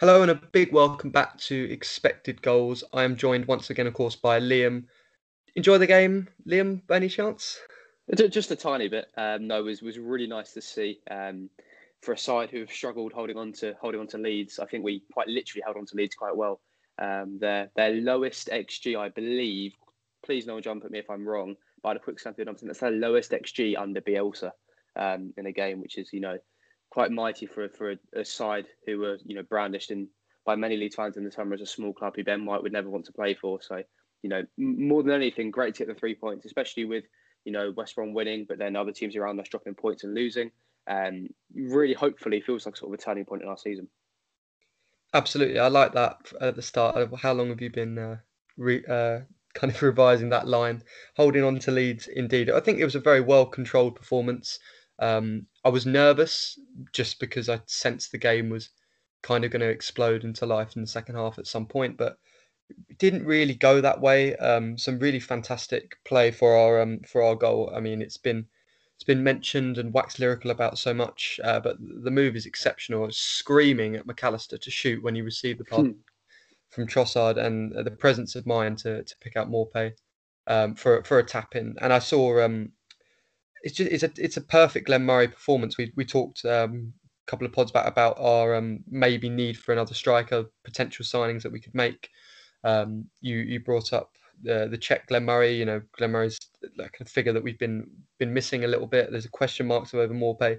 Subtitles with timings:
[0.00, 2.84] Hello and a big welcome back to Expected Goals.
[2.92, 4.84] I am joined once again, of course, by Liam.
[5.56, 7.58] Enjoy the game, Liam, by any chance?
[8.14, 9.08] Just a tiny bit.
[9.16, 11.00] Um, no, it was was really nice to see.
[11.10, 11.50] Um,
[12.00, 14.84] for a side who have struggled holding on to holding on to leads, I think
[14.84, 16.60] we quite literally held on to leads quite well.
[17.02, 19.72] Um, their their lowest xG, I believe.
[20.24, 21.56] Please, no one jump at me if I'm wrong.
[21.82, 24.52] By the quick scan through the That's their lowest xG under Bielsa
[24.94, 26.38] um, in a game, which is you know
[26.90, 30.08] quite mighty for for a, a, side who were you know brandished in
[30.44, 32.72] by many Leeds fans in the summer as a small club who Ben White would
[32.72, 33.60] never want to play for.
[33.60, 33.82] So
[34.22, 37.04] you know more than anything, great to get the three points, especially with
[37.44, 40.50] you know West Brom winning, but then other teams around us dropping points and losing.
[40.86, 43.88] Um, really, hopefully, feels like sort of a turning point in our season.
[45.14, 47.08] Absolutely, I like that at the start.
[47.20, 48.16] How long have you been uh,
[48.56, 49.20] re, uh,
[49.54, 50.82] kind of revising that line,
[51.16, 52.08] holding on to leads?
[52.08, 54.58] Indeed, I think it was a very well controlled performance.
[54.98, 56.58] Um, I was nervous
[56.92, 58.70] just because I sensed the game was
[59.22, 62.18] kind of going to explode into life in the second half at some point, but
[62.88, 64.36] it didn't really go that way.
[64.36, 67.72] Um, some really fantastic play for our um, for our goal.
[67.74, 68.46] I mean, it's been
[68.96, 73.08] it's been mentioned and waxed lyrical about so much, uh, but the move is exceptional.
[73.10, 75.92] Screaming at Mac Allister to shoot when he received the pass hmm.
[76.70, 79.92] from Trossard, and the presence of mind to to pick out Maupay
[80.46, 81.76] um, for for a tap in.
[81.80, 82.72] And I saw um,
[83.62, 85.78] it's just it's a it's a perfect Glenn Murray performance.
[85.78, 86.92] We we talked um,
[87.26, 91.42] a couple of pods about about our um, maybe need for another striker, potential signings
[91.42, 92.10] that we could make.
[92.64, 95.54] Um, you you brought up the the Czech Glenn Murray.
[95.54, 96.38] You know Glenn Murray's
[96.76, 99.10] like a figure that we've been been missing a little bit.
[99.10, 100.58] There's a question marks over Maupay,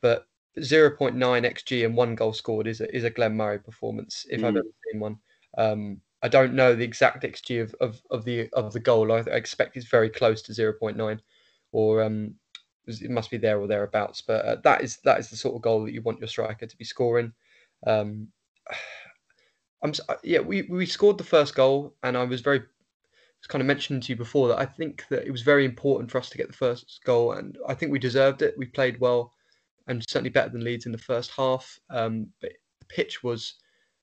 [0.00, 0.26] but
[0.58, 4.44] 0.9 xg and one goal scored is a, is a Glenn Murray performance if mm.
[4.44, 5.18] I've ever seen one.
[5.58, 9.12] Um, I don't know the exact xg of, of, of the of the goal.
[9.12, 11.20] I expect it's very close to 0.9
[11.76, 12.34] or um,
[12.86, 14.22] it must be there or thereabouts.
[14.22, 16.66] But uh, that is that is the sort of goal that you want your striker
[16.66, 17.32] to be scoring.
[17.86, 18.28] Um,
[19.82, 22.62] I'm uh, yeah, we we scored the first goal, and I was very
[23.48, 26.18] kind of mentioned to you before that I think that it was very important for
[26.18, 28.54] us to get the first goal, and I think we deserved it.
[28.56, 29.34] We played well,
[29.86, 31.78] and certainly better than Leeds in the first half.
[31.90, 33.54] Um, but the pitch was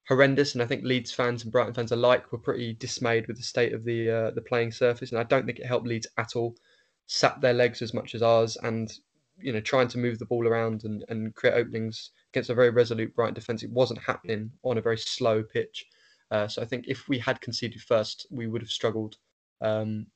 [0.08, 3.44] horrendous, and I think Leeds fans and Brighton fans alike were pretty dismayed with the
[3.44, 6.36] state of the uh, the playing surface, and I don't think it helped Leeds at
[6.36, 6.56] all
[7.08, 8.94] sat their legs as much as ours and
[9.38, 12.70] you know trying to move the ball around and, and create openings against a very
[12.70, 13.64] resolute Brighton defence.
[13.64, 15.86] It wasn't happening on a very slow pitch.
[16.32, 19.18] Uh, so I think if we had conceded first, we would have struggled.
[19.62, 20.08] Um,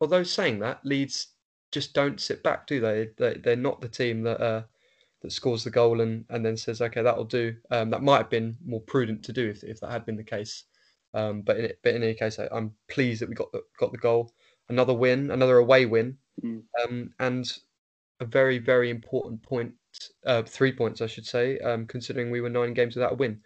[0.00, 1.28] although saying that, Leeds
[1.70, 3.08] just don't sit back, do they?
[3.18, 4.62] they they're not the team that uh,
[5.22, 7.54] that scores the goal and, and then says, okay, that'll do.
[7.70, 10.24] Um, that might have been more prudent to do if, if that had been the
[10.24, 10.64] case.
[11.14, 13.92] Um, but in, but in any case, I, am pleased that we got the, got
[13.92, 14.32] the goal
[14.68, 16.62] another win, another away win, mm.
[16.84, 17.58] um, and
[18.20, 19.72] a very, very important point,
[20.26, 23.40] uh, three points, I should say, um, considering we were nine games without a win.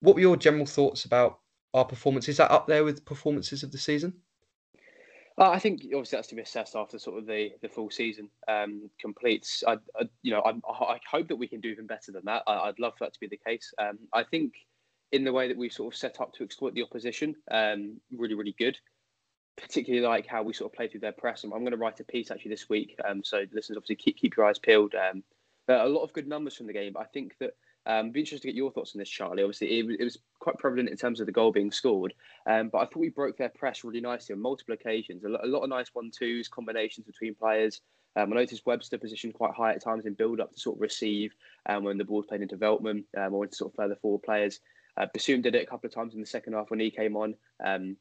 [0.00, 1.40] What were your general thoughts about
[1.74, 2.28] our performance?
[2.28, 4.14] Is that up there with performances of the season?
[5.38, 8.28] Uh, I think obviously that's to be assessed after sort of the, the full season
[8.46, 9.64] um, completes.
[9.66, 12.42] I, I you know I, I, hope that we can do even better than that.
[12.46, 13.72] I, would love for that to be the case.
[13.78, 14.52] Um, I think
[15.12, 18.34] in the way that we've sort of set up to exploit the opposition, um, really
[18.34, 18.76] really good
[19.56, 21.44] particularly like how we sort of play through their press.
[21.44, 22.96] And I'm going to write a piece actually this week.
[23.08, 24.94] Um, so listeners, obviously keep keep your eyes peeled.
[24.94, 25.22] Um,
[25.68, 26.92] a lot of good numbers from the game.
[26.94, 27.52] But I think that
[27.86, 29.42] um, be interested to get your thoughts on this, Charlie.
[29.42, 32.14] Obviously, it, it was quite prevalent in terms of the goal being scored.
[32.46, 35.24] Um, but I thought we broke their press really nicely on multiple occasions.
[35.24, 37.80] A lot, a lot of nice one-twos, combinations between players.
[38.16, 41.32] Um, I noticed Webster positioned quite high at times in build-up to sort of receive
[41.66, 44.60] um, when the ball's played into development um, or into sort of further forward players.
[44.96, 47.16] Uh, Bissouma did it a couple of times in the second half when he came
[47.16, 47.34] on.
[47.64, 47.96] Um,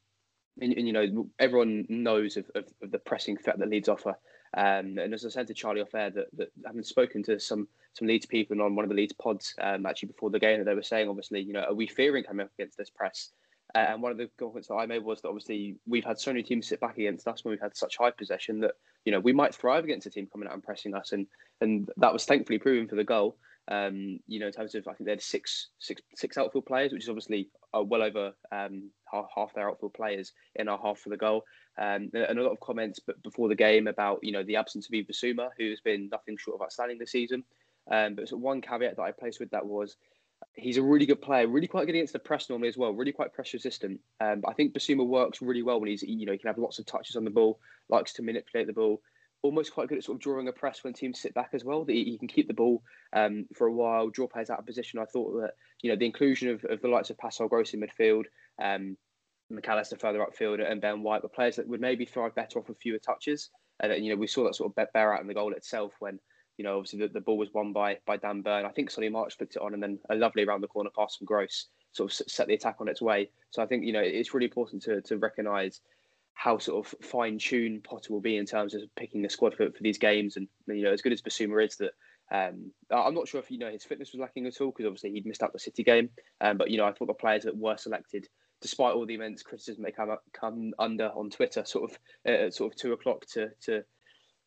[0.61, 4.17] and, and, you know everyone knows of, of, of, the pressing threat that Leeds offer.
[4.57, 7.67] Um, and as I said to Charlie off air, that, that having spoken to some
[7.93, 10.65] some Leeds people on one of the Leeds pods um, actually before the game, that
[10.65, 13.31] they were saying, obviously, you know, are we fearing coming up against this press?
[13.75, 16.31] Uh, and one of the comments that I made was that obviously we've had so
[16.31, 18.71] many teams sit back against us when we've had such high possession that
[19.05, 21.27] you know we might thrive against a team coming out and pressing us, and
[21.61, 23.37] and that was thankfully proven for the goal.
[23.69, 26.91] Um, you know, in terms of I think they had six, six, six outfield players,
[26.91, 30.97] which is obviously uh, well over um, half, half, their outfield players in our half
[30.97, 31.43] for the goal.
[31.77, 34.93] Um, and a lot of comments before the game about you know the absence of
[34.93, 37.43] Yves Bissouma, who's been nothing short of outstanding this season.
[37.91, 39.95] Um, but one caveat that I placed with that was
[40.53, 43.11] he's a really good player, really quite good against the press normally as well, really
[43.11, 43.99] quite press resistant.
[44.19, 46.79] Um, I think Bissouma works really well when he's you know he can have lots
[46.79, 49.01] of touches on the ball, likes to manipulate the ball
[49.41, 51.85] almost quite good at sort of drawing a press when teams sit back as well.
[51.85, 52.83] That he, can keep the ball
[53.13, 54.99] um, for a while, draw players out of position.
[54.99, 57.81] I thought that you know the inclusion of, of the likes of Pascal Gross in
[57.81, 58.25] midfield,
[58.61, 58.97] um,
[59.49, 62.69] Mac Allister further upfield, and Ben White were players that would maybe thrive better off
[62.69, 63.49] of fewer touches.
[63.79, 66.19] And you know we saw that sort of bear out in the goal itself when
[66.57, 68.65] you know obviously the, the ball was won by by Dan Burn.
[68.65, 71.15] I think Solly March flicked it on, and then a lovely around the corner pass
[71.15, 73.29] from Gross sort of set the attack on its way.
[73.51, 75.81] So I think you know it's really important to to recognise
[76.39, 79.69] how sort of fine tuned Potter will be in terms of picking a squad for,
[79.71, 80.37] for these games.
[80.37, 81.91] And you know, as good as Bissouma is, that
[82.31, 85.11] um, I'm not sure if you know his fitness was lacking at all because obviously
[85.11, 86.09] he'd missed out the City game.
[86.39, 88.25] Um, but you know, I thought the players that were selected,
[88.61, 91.99] despite all the immense criticism they come up, come under on Twitter, sort of
[92.31, 93.83] uh, sort of two o'clock to to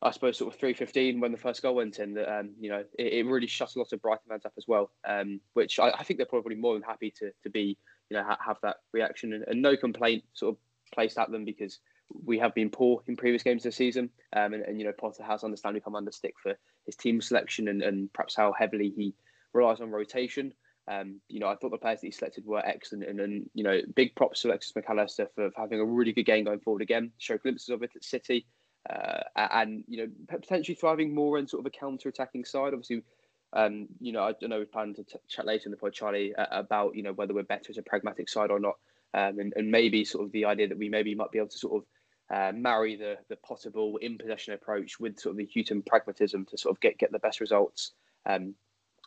[0.01, 2.15] I suppose sort of three fifteen when the first goal went in.
[2.15, 4.65] That um, you know, it, it, really shut a lot of Brighton fans up as
[4.67, 4.89] well.
[5.07, 7.77] Um, which I, I, think they're probably more than happy to to be
[8.09, 10.57] you know ha- have that reaction and, and no complaint sort of
[10.93, 11.79] placed at them because
[12.23, 14.09] we have been poor in previous games this season.
[14.35, 16.55] Um, and, and, you know, Potter has understandably come under stick for
[16.85, 19.15] his team selection and, and perhaps how heavily he
[19.53, 20.53] relies on rotation.
[20.87, 23.63] Um, you know, I thought the players that he selected were excellent, and, and you
[23.63, 26.59] know, big props to Alexis Mac Allister for, for, having a really good game going
[26.59, 27.11] forward again.
[27.19, 28.45] Show glimpses of it at City,
[28.89, 32.73] uh, and you know, potentially thriving more in sort of a counter-attacking side.
[32.73, 33.03] Obviously,
[33.53, 35.93] um, you know, I don't know we plan to t- chat later in the pod,
[35.93, 38.75] Charlie, uh, about you know whether we're better as a pragmatic side or not,
[39.13, 41.57] um, and, and maybe sort of the idea that we maybe might be able to
[41.57, 41.87] sort of
[42.35, 46.57] uh, marry the the Potterball in possession approach with sort of the Hughton pragmatism to
[46.57, 47.91] sort of get get the best results.
[48.25, 48.55] Um,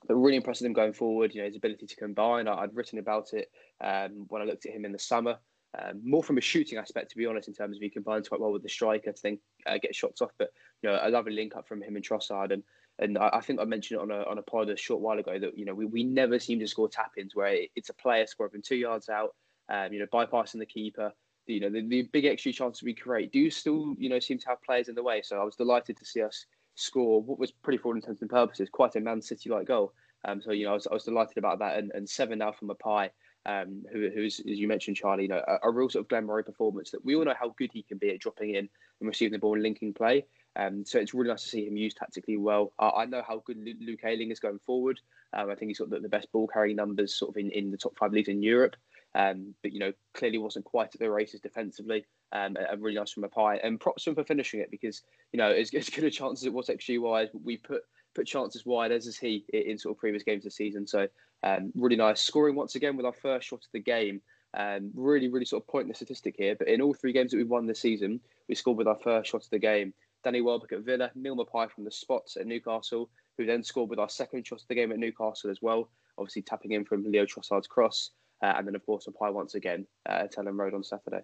[0.07, 1.35] but really impressed with him going forward.
[1.35, 2.49] You know his ability to combine.
[2.49, 3.51] I, would written about it
[3.81, 5.39] um, when I looked at him in the summer.
[5.79, 8.41] Um, more from a shooting aspect, to be honest, in terms of he combines quite
[8.41, 10.31] well with the striker to then uh, get shots off.
[10.39, 10.51] But
[10.83, 12.63] you know, a lovely link up from him and Trossard, and
[12.99, 15.19] and I, I, think I mentioned it on a on a pod a short while
[15.19, 17.91] ago that you know we, we never seem to score tap ins where it, it's
[17.91, 19.35] a player scoring two yards out,
[19.69, 21.13] um, you know, bypassing the keeper,
[21.47, 24.49] you know the, the big extra chances we create do still you know seem to
[24.49, 25.23] have players in the way.
[25.23, 28.31] So I was delighted to see us score what was pretty for all intents and
[28.31, 29.93] purposes quite a Man City like goal.
[30.25, 32.53] Um, so you know I was, I was delighted about that and, and seven now
[32.53, 33.11] from Maupay,
[33.47, 36.27] um, who, who's as you mentioned Charlie, you know a, a, real sort of Glenn
[36.27, 38.69] Murray performance that we all know how good he can be at dropping in
[39.01, 40.27] and receiving the ball and linking play.
[40.57, 42.73] Um, so it's really nice to see him used tactically well.
[42.79, 44.99] I know how good Luke Ayling is going forward.
[45.35, 47.71] Um, I think he's got the, the best ball carrying numbers sort of in, in
[47.71, 48.75] the top five leagues in Europe.
[49.17, 52.05] Um, but you know, clearly wasn't quite at the races defensively.
[52.33, 55.03] Um, a really nice from Maupay, and props him for finishing it because
[55.33, 57.83] you know as, as good a chance as it was XG wise, we put
[58.15, 60.87] put chances wide as is he in sort of previous games this season.
[60.87, 61.09] So
[61.43, 64.21] um, really nice scoring once again with our first shot of the game.
[64.55, 67.49] Um, really, really sort of pointless statistic here, but in all three games that we've
[67.49, 69.93] won this season, we scored with our first shot of the game.
[70.25, 73.99] Danny Welbeck at Villa, Neal Maupay from the spots at Newcastle, who then scored with
[73.99, 77.27] our second shot of the game at Newcastle as well, obviously tapping in from Leo
[77.27, 78.11] Trossard's cross.
[78.43, 81.23] Uh, and then, of course, apply once again uh, at Elland Road on Saturday.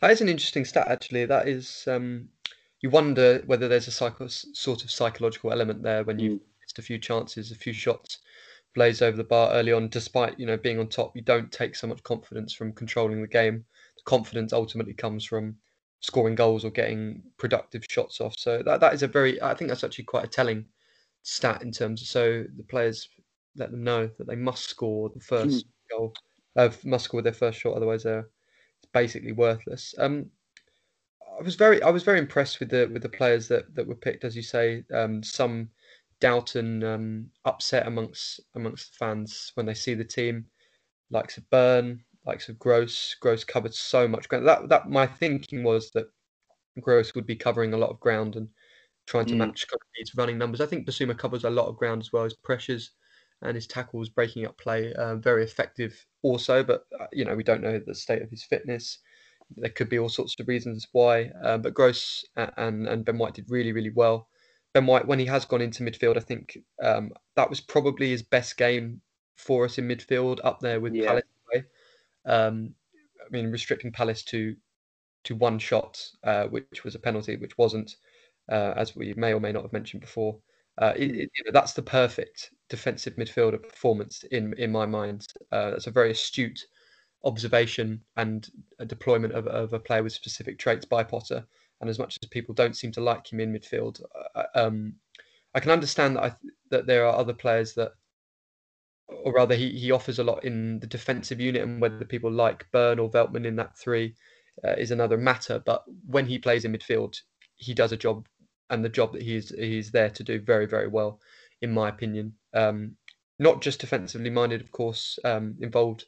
[0.00, 1.24] That is an interesting stat, actually.
[1.24, 2.28] That is, um,
[2.80, 6.44] you wonder whether there's a psycho- sort of psychological element there when you've mm.
[6.60, 8.18] missed a few chances, a few shots
[8.76, 11.16] blaze over the bar early on, despite you know being on top.
[11.16, 13.64] You don't take so much confidence from controlling the game.
[13.96, 15.56] The confidence ultimately comes from
[16.00, 18.34] scoring goals or getting productive shots off.
[18.38, 20.66] So that that is a very, I think that's actually quite a telling
[21.22, 23.08] stat in terms of so the players
[23.56, 25.98] let them know that they must score the first mm-hmm.
[25.98, 26.14] goal,
[26.56, 28.28] uh, must score their first shot, otherwise they're
[28.82, 29.94] it's basically worthless.
[29.98, 30.26] Um,
[31.38, 33.94] I was very I was very impressed with the with the players that, that were
[33.94, 34.84] picked, as you say.
[34.92, 35.68] Um, some
[36.20, 40.46] doubt and um, upset amongst amongst the fans when they see the team,
[41.10, 43.16] likes of Burn, likes of Gross.
[43.20, 44.46] Gross covered so much ground.
[44.46, 46.06] That that my thinking was that
[46.80, 48.48] Gross would be covering a lot of ground and
[49.06, 49.38] trying to mm.
[49.38, 49.66] match
[49.96, 50.60] his running numbers.
[50.60, 52.24] I think Bissouma covers a lot of ground as well.
[52.24, 52.90] His pressures
[53.42, 56.62] and his tackles breaking up play uh, very effective also.
[56.62, 58.98] But uh, you know we don't know the state of his fitness.
[59.56, 61.30] There could be all sorts of reasons why.
[61.44, 64.28] Uh, but Gross and and Ben White did really really well.
[64.74, 68.22] Ben White when he has gone into midfield, I think um, that was probably his
[68.22, 69.00] best game
[69.36, 71.06] for us in midfield, up there with yeah.
[71.06, 71.24] Palace.
[72.26, 72.74] Um,
[73.24, 74.56] I mean, restricting Palace to
[75.24, 77.96] to one shot, uh, which was a penalty, which wasn't,
[78.50, 80.38] uh, as we may or may not have mentioned before.
[80.78, 85.26] Uh, it, you know, that's the perfect defensive midfielder performance in in my mind.
[85.52, 86.66] Uh, that's a very astute
[87.24, 88.50] observation and
[88.86, 91.46] deployment of, of a player with specific traits by Potter.
[91.80, 94.02] And as much as people don't seem to like him in midfield,
[94.34, 94.94] uh, um,
[95.54, 96.36] I can understand that I,
[96.70, 97.92] that there are other players that,
[99.08, 102.66] or rather, he, he offers a lot in the defensive unit, and whether people like
[102.72, 104.14] Burn or Veltman in that three
[104.64, 105.62] uh, is another matter.
[105.64, 107.20] But when he plays in midfield,
[107.56, 108.26] he does a job
[108.70, 111.20] and the job that he's he's there to do very very well,
[111.62, 112.34] in my opinion.
[112.54, 112.96] Um,
[113.38, 116.06] not just defensively minded, of course, um, involved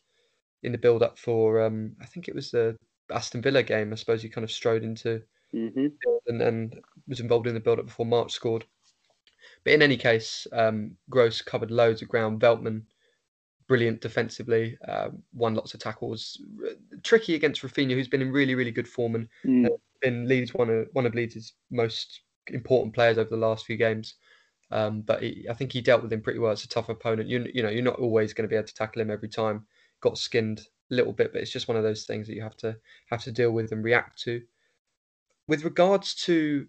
[0.62, 2.76] in the build up for um, I think it was the
[3.12, 3.92] Aston Villa game.
[3.92, 5.22] I suppose he kind of strode into
[5.54, 5.86] mm-hmm.
[6.26, 8.64] and, and was involved in the build up before March scored.
[9.64, 12.40] But in any case, um, Gross covered loads of ground.
[12.40, 12.82] Veltman,
[13.66, 16.40] brilliant defensively, uh, won lots of tackles.
[17.02, 19.68] Tricky against Raphinha, who's been in really, really good form and mm.
[20.00, 22.20] been Leeds one of one of Leeds' most
[22.50, 24.14] important players over the last few games.
[24.70, 26.52] Um, but he, I think he dealt with him pretty well.
[26.52, 27.28] It's a tough opponent.
[27.28, 29.66] You you know you're not always going to be able to tackle him every time.
[30.00, 32.56] Got skinned a little bit, but it's just one of those things that you have
[32.58, 32.76] to
[33.10, 34.42] have to deal with and react to.
[35.46, 36.66] With regards to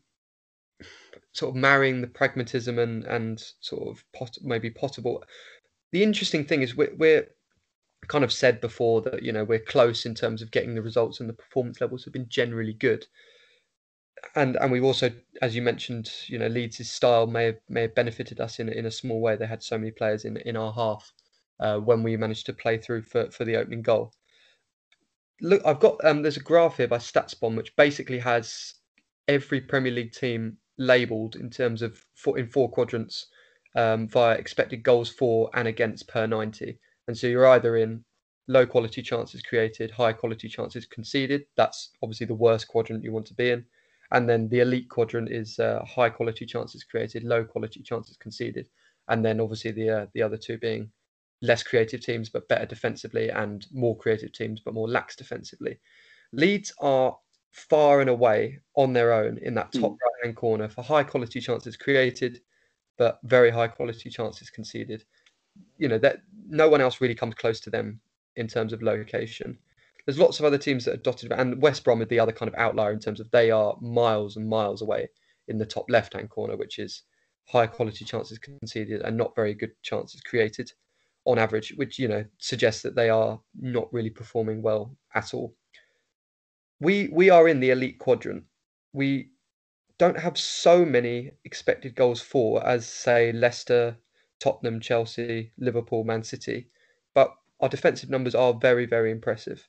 [1.34, 5.24] sort of marrying the pragmatism and and sort of pot, maybe Potterball,
[5.92, 7.28] the interesting thing is we're, we're
[8.08, 11.20] kind of said before that you know we're close in terms of getting the results
[11.20, 13.06] and the performance levels have been generally good
[14.36, 15.12] and and we've also,
[15.42, 18.86] as you mentioned, you know, Leeds' style may have may have benefited us in in
[18.86, 19.36] a small way.
[19.36, 21.12] They had so many players in in our half
[21.60, 24.14] uh, when we managed to play through for for the opening goal.
[25.42, 28.76] Look, I've got um, there's a graph here by StatsBomb which basically has
[29.28, 33.28] every Premier League team labelled in terms of four, in four quadrants
[33.76, 38.04] um, via expected goals for and against per ninety, and so you're either in
[38.48, 41.46] low quality chances created, high quality chances conceded.
[41.56, 43.66] That's obviously the worst quadrant you want to be in
[44.12, 48.68] and then the elite quadrant is uh, high quality chances created, low quality chances conceded,
[49.08, 50.90] and then obviously the uh, the other two being
[51.42, 55.80] less creative teams but better defensively, and more creative teams but more lax defensively.
[56.34, 57.18] Leeds are
[57.52, 59.98] far and away on their own in that top mm.
[60.04, 62.42] right hand corner for high quality chances created,
[62.98, 65.04] but very high quality chances conceded.
[65.78, 68.00] You know that no one else really comes close to them
[68.36, 69.58] in terms of location
[70.06, 72.32] there's lots of other teams that are dotted around, and West Brom are the other
[72.32, 75.10] kind of outlier in terms of they are miles and miles away
[75.48, 77.04] in the top left hand corner, which is
[77.46, 80.72] high quality chances conceded and not very good chances created
[81.26, 85.56] on average, which you know suggests that they are not really performing well at all.
[86.80, 88.46] We we are in the elite quadrant.
[88.94, 89.32] We
[89.98, 93.98] don't have so many expected goals for as say Leicester,
[94.40, 96.70] Tottenham, Chelsea, Liverpool, Man City,
[97.14, 99.68] but our defensive numbers are very very impressive.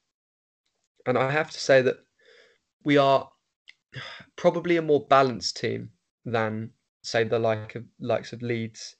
[1.07, 1.97] And I have to say that
[2.85, 3.30] we are
[4.37, 5.90] probably a more balanced team
[6.25, 6.71] than
[7.02, 8.97] say the like of likes of Leeds,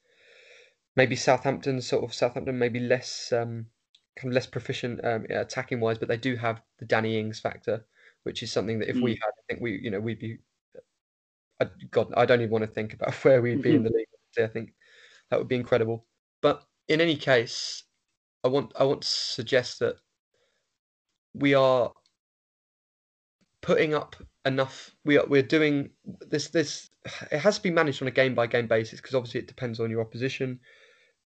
[0.97, 1.81] maybe Southampton.
[1.81, 3.67] Sort of Southampton, maybe less um,
[4.17, 7.85] kind of less proficient um, attacking wise, but they do have the Danny Ings factor,
[8.25, 9.03] which is something that if mm.
[9.03, 10.39] we had, I think we you know we'd be.
[11.61, 14.07] I, God, I don't even want to think about where we'd be in the league.
[14.39, 14.73] I think
[15.31, 16.07] that would be incredible.
[16.41, 17.85] But in any case,
[18.45, 19.97] I want I want to suggest that
[21.35, 21.93] we are
[23.61, 24.95] putting up enough.
[25.05, 25.91] We are we're doing
[26.29, 26.49] this.
[26.49, 26.91] This
[27.31, 29.81] it has to be managed on a game by game basis because obviously it depends
[29.81, 30.61] on your opposition.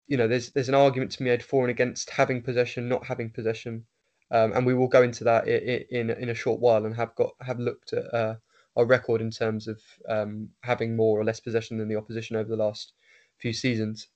[0.07, 3.05] You know, there's there's an argument to be made for and against having possession, not
[3.05, 3.85] having possession,
[4.31, 7.15] um, and we will go into that in, in in a short while and have
[7.15, 8.35] got have looked at uh,
[8.75, 12.49] our record in terms of um, having more or less possession than the opposition over
[12.49, 12.93] the last
[13.37, 14.07] few seasons.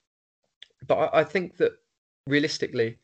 [0.87, 1.73] But I, I think that
[2.27, 2.97] realistically,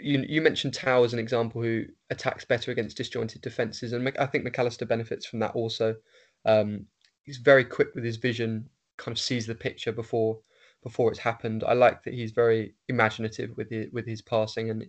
[0.00, 4.26] you you mentioned Tao as an example who attacks better against disjointed defenses, and I
[4.26, 5.96] think Mac Allister benefits from that also.
[6.44, 6.86] Um,
[7.22, 10.40] he's very quick with his vision, kind of sees the picture before
[10.82, 11.64] before it's happened.
[11.64, 14.86] I like that he's very imaginative with his, with his passing and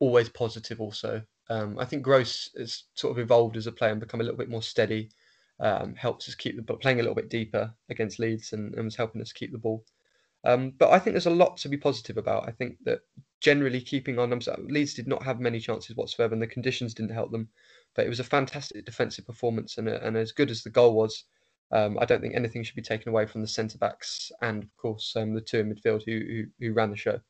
[0.00, 0.80] always positive.
[0.80, 4.24] Also, um, I think Gross has sort of evolved as a player and become a
[4.24, 5.10] little bit more steady.
[5.60, 8.86] Um, helps us keep the ball, playing a little bit deeper against Leeds and, and
[8.86, 9.84] was helping us keep the ball.
[10.44, 12.48] Um, but I think there's a lot to be positive about.
[12.48, 13.00] I think that
[13.40, 14.48] generally keeping our numbers.
[14.58, 17.48] Leeds did not have many chances whatsoever, and the conditions didn't help them.
[17.94, 21.24] But it was a fantastic defensive performance, and, and as good as the goal was,
[21.70, 24.76] um, I don't think anything should be taken away from the centre backs and, of
[24.76, 27.20] course, um, the two in midfield who, who, who ran the show.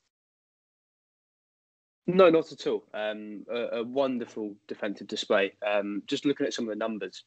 [2.07, 2.85] No, not at all.
[2.93, 5.55] Um, a, a, wonderful defensive display.
[5.67, 7.25] Um, just looking at some of the numbers,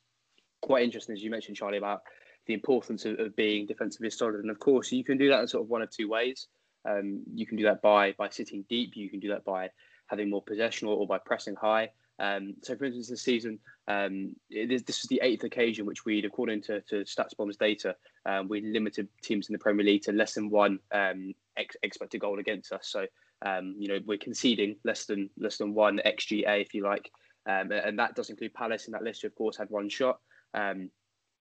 [0.61, 2.01] quite interesting as you mentioned, Charlie, about
[2.47, 4.41] the importance of, of being defensively solid.
[4.41, 6.47] And of course, you can do that in sort of one of two ways.
[6.87, 8.95] Um, you can do that by by sitting deep.
[8.95, 9.69] You can do that by
[10.07, 11.91] having more possession or, or by pressing high.
[12.19, 16.63] Um, so, for instance, this season, um, this, was the eighth occasion which we'd, according
[16.63, 20.49] to, to StatsBomb's data, um, we limited teams in the Premier League to less than
[20.49, 22.87] one um, ex- expected goal against us.
[22.87, 23.05] So,
[23.45, 27.11] um, you know, we're conceding less than less than one xGA, if you like,
[27.45, 29.21] um, and that does include Palace in that list.
[29.21, 30.19] Who, of course, had one shot.
[30.55, 30.89] Um,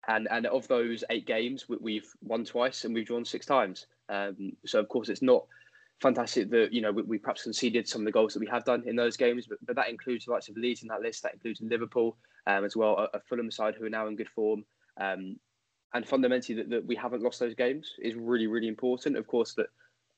[0.07, 3.87] and and of those eight games, we, have won twice and we've drawn six times.
[4.07, 5.45] Um, so of course, it's not
[5.99, 8.65] fantastic that you know we, we, perhaps conceded some of the goals that we have
[8.65, 11.23] done in those games, but, but that includes the likes of Leeds in that list.
[11.23, 14.29] That includes Liverpool um, as well, a, a, Fulham side who are now in good
[14.29, 14.63] form.
[14.97, 15.37] Um,
[15.93, 19.17] and fundamentally, that, that we haven't lost those games is really really important.
[19.17, 19.67] Of course, that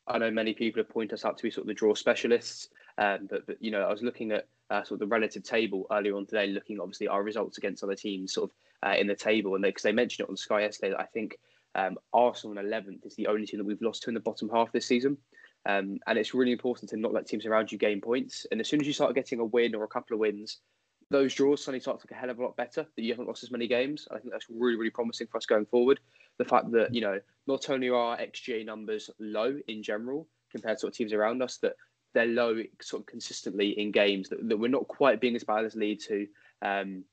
[0.07, 2.69] I know many people have pointed us out to be sort of the draw specialists,
[2.97, 5.87] um, but but you know I was looking at uh, sort of the relative table
[5.91, 9.15] earlier on today, looking obviously our results against other teams, sort of uh, in the
[9.15, 11.37] table, and because they, they, mentioned it on Sky yesterday, I think
[11.75, 14.49] um, Arsenal in 11th is the only team that we've lost to in the bottom
[14.49, 15.17] half this season.
[15.67, 18.47] Um, and it's really important to not let teams around you gain points.
[18.51, 20.57] And as soon as you start getting a win or a couple of wins,
[21.11, 22.85] those draws suddenly start to look a hell of a lot better.
[22.95, 24.07] That you haven't lost as many games.
[24.09, 25.99] I think that's really really promising for us going forward.
[26.37, 30.89] The fact that you know not only are XGA numbers low in general compared to
[30.89, 31.75] teams around us, that
[32.13, 35.65] they're low sort of consistently in games that, that we're not quite being as bad
[35.65, 36.25] as Leeds who
[36.61, 37.03] um,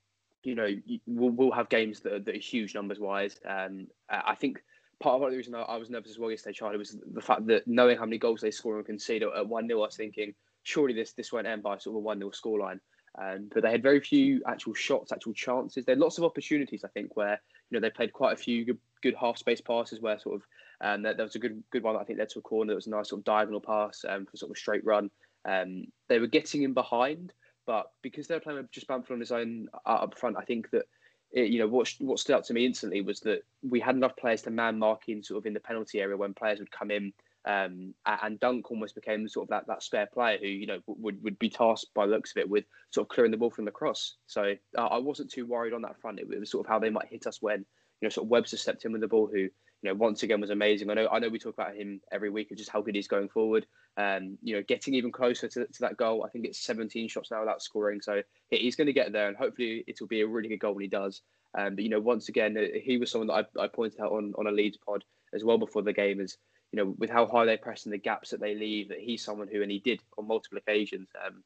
[0.43, 0.69] you know
[1.07, 4.63] we'll, we'll have games that are, that are huge numbers wise um, I think
[5.01, 7.67] part of the reason I, was nervous as well yesterday Charlie was the fact that
[7.67, 11.13] knowing how many goals they score and concede at 1-0 I was thinking surely this
[11.13, 12.81] this won't end by sort of a 1-0 scoreline
[13.21, 15.85] um, but they had very few actual shots, actual chances.
[15.85, 17.41] They had lots of opportunities, I think, where
[17.71, 20.43] you know they played quite a few good, good half space passes where sort of
[20.81, 22.71] um, there, there, was a good good one that I think led to a corner.
[22.71, 25.11] That was a nice sort of diagonal pass um, for sort of a straight run.
[25.45, 27.33] Um, they were getting in behind,
[27.69, 30.43] but because they were playing with just Bamford on his own uh, up front, I
[30.43, 30.87] think that
[31.31, 34.17] it, you know what what stood out to me instantly was that we had enough
[34.17, 37.13] players to man marking sort of in the penalty area when players would come in.
[37.45, 41.23] Um, and Dunk almost became sort of that, that spare player who you know would,
[41.23, 43.71] would be tasked by looks of it with sort of clearing the ball from the
[43.71, 44.17] cross.
[44.27, 46.21] So uh, I wasn't too worried on that front.
[46.21, 48.31] It, it was sort of how they might hit us when you know sort of
[48.31, 49.49] Webster stepped in with the ball, who
[49.83, 50.91] you know, once again was amazing.
[50.91, 53.09] I know, I know we talk about him every week of just how good he's
[53.09, 53.67] going forward.
[53.97, 56.25] Um, you know, getting even closer to, to that goal.
[56.25, 59.37] I think it's 17 shots now without scoring, so he's going to get there, and
[59.37, 61.23] hopefully it will be a really good goal when he does.
[61.57, 64.13] Um, but you know, once again, uh, he was someone that I, I pointed out
[64.13, 65.05] on on a Leeds pod
[65.35, 66.21] as well before the game.
[66.21, 66.37] Is
[66.73, 69.25] you know, with how high they press and the gaps that they leave, that he's
[69.25, 71.09] someone who, and he did on multiple occasions.
[71.25, 71.43] Um,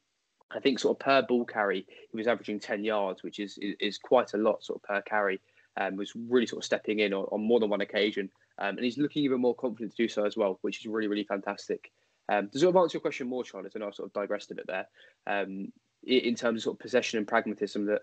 [0.51, 3.97] I think sort of per ball carry, he was averaging 10 yards, which is, is
[3.97, 5.39] quite a lot sort of per carry
[5.79, 8.29] um, was really sort of stepping in on, on more than one occasion.
[8.59, 11.07] Um, and he's looking even more confident to do so as well, which is really,
[11.07, 11.91] really fantastic.
[12.31, 14.55] Um, to sort of answer your question more, Charlotte, know I sort of digressed a
[14.55, 14.87] bit there,
[15.27, 15.71] um,
[16.05, 18.01] in terms of sort of possession and pragmatism, that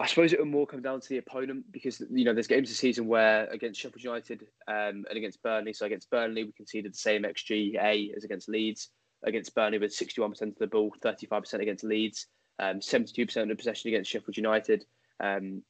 [0.00, 2.68] I suppose it will more come down to the opponent because, you know, there's games
[2.68, 6.92] this season where against Sheffield United um, and against Burnley, so against Burnley, we conceded
[6.92, 8.90] the same XGA as against Leeds.
[9.24, 12.28] Against Burnley, with 61% of the ball, 35% against Leeds,
[12.60, 14.84] um, 72% of the possession against Sheffield United.
[15.18, 15.62] Um,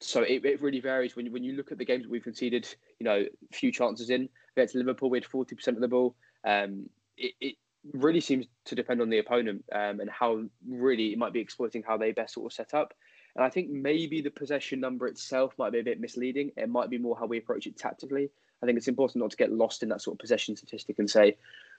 [0.00, 3.04] so it, it really varies when when you look at the games we've conceded, you
[3.04, 6.14] know, few chances in against Liverpool, we had forty percent of the ball.
[6.44, 7.54] Um, it, it
[7.92, 11.82] really seems to depend on the opponent um, and how really it might be exploiting
[11.86, 12.92] how they best sort of set up.
[13.34, 16.52] And I think maybe the possession number itself might be a bit misleading.
[16.56, 18.30] It might be more how we approach it tactically.
[18.62, 21.08] I think it's important not to get lost in that sort of possession statistic and
[21.08, 21.36] say,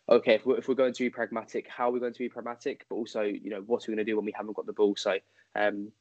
[0.07, 2.29] okay, if we're, if we're going to be pragmatic, how are we going to be
[2.29, 2.85] pragmatic?
[2.87, 4.73] But also, you know, what are we going to do when we haven't got the
[4.73, 4.95] ball?
[4.95, 5.17] So
[5.55, 5.91] um,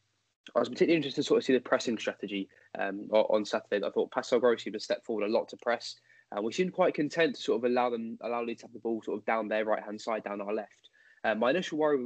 [0.54, 3.84] I was particularly interested to sort of see the pressing strategy um, on Saturday.
[3.84, 5.96] I thought Pascal Gross seemed to step forward a lot to press.
[6.36, 8.78] Uh, we seemed quite content to sort of allow them, allow Leeds to have the
[8.80, 10.90] ball sort of down their right hand side, down our left.
[11.24, 12.04] Uh, my initial worry,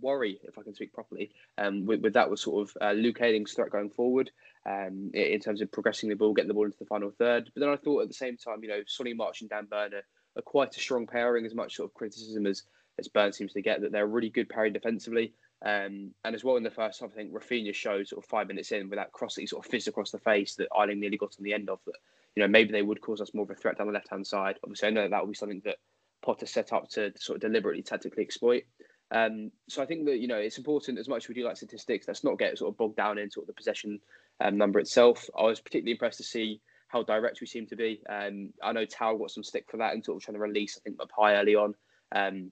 [0.00, 3.20] worry, if I can speak properly, um, with, with, that was sort of uh, Luke
[3.22, 4.30] Ayling's threat going forward
[4.66, 7.50] um, in terms of progressing the ball, getting the ball into the final third.
[7.54, 9.94] But then I thought at the same time, you know, Solly March and Dan Burn
[9.94, 10.02] are,
[10.36, 12.64] are quite a strong pairing, as much sort of criticism as,
[12.98, 15.32] as Burn seems to get, that they're really good pairing defensively.
[15.62, 18.48] Um, and as well in the first half, I think Raphinha showed sort of five
[18.48, 21.44] minutes in with that sort of fizzed across the face that Ayling nearly got on
[21.44, 21.80] the end of.
[21.86, 21.96] That
[22.34, 24.26] you know maybe they would cause us more of a threat down the left hand
[24.26, 24.56] side.
[24.64, 25.76] Obviously, I know that, that will be something that
[26.22, 28.64] Potter set up to sort of deliberately tactically exploit.
[29.10, 31.56] Um, so I think that you know it's important as much as we do like
[31.56, 32.08] statistics.
[32.08, 34.00] Let's not get sort of bogged down in sort of the possession
[34.40, 35.28] um, number itself.
[35.38, 38.00] I was particularly impressed to see how direct we seem to be.
[38.08, 40.76] Um, I know Tao got some stick for that and sort of trying to release
[40.76, 41.74] I think Maupay early on,
[42.12, 42.50] um,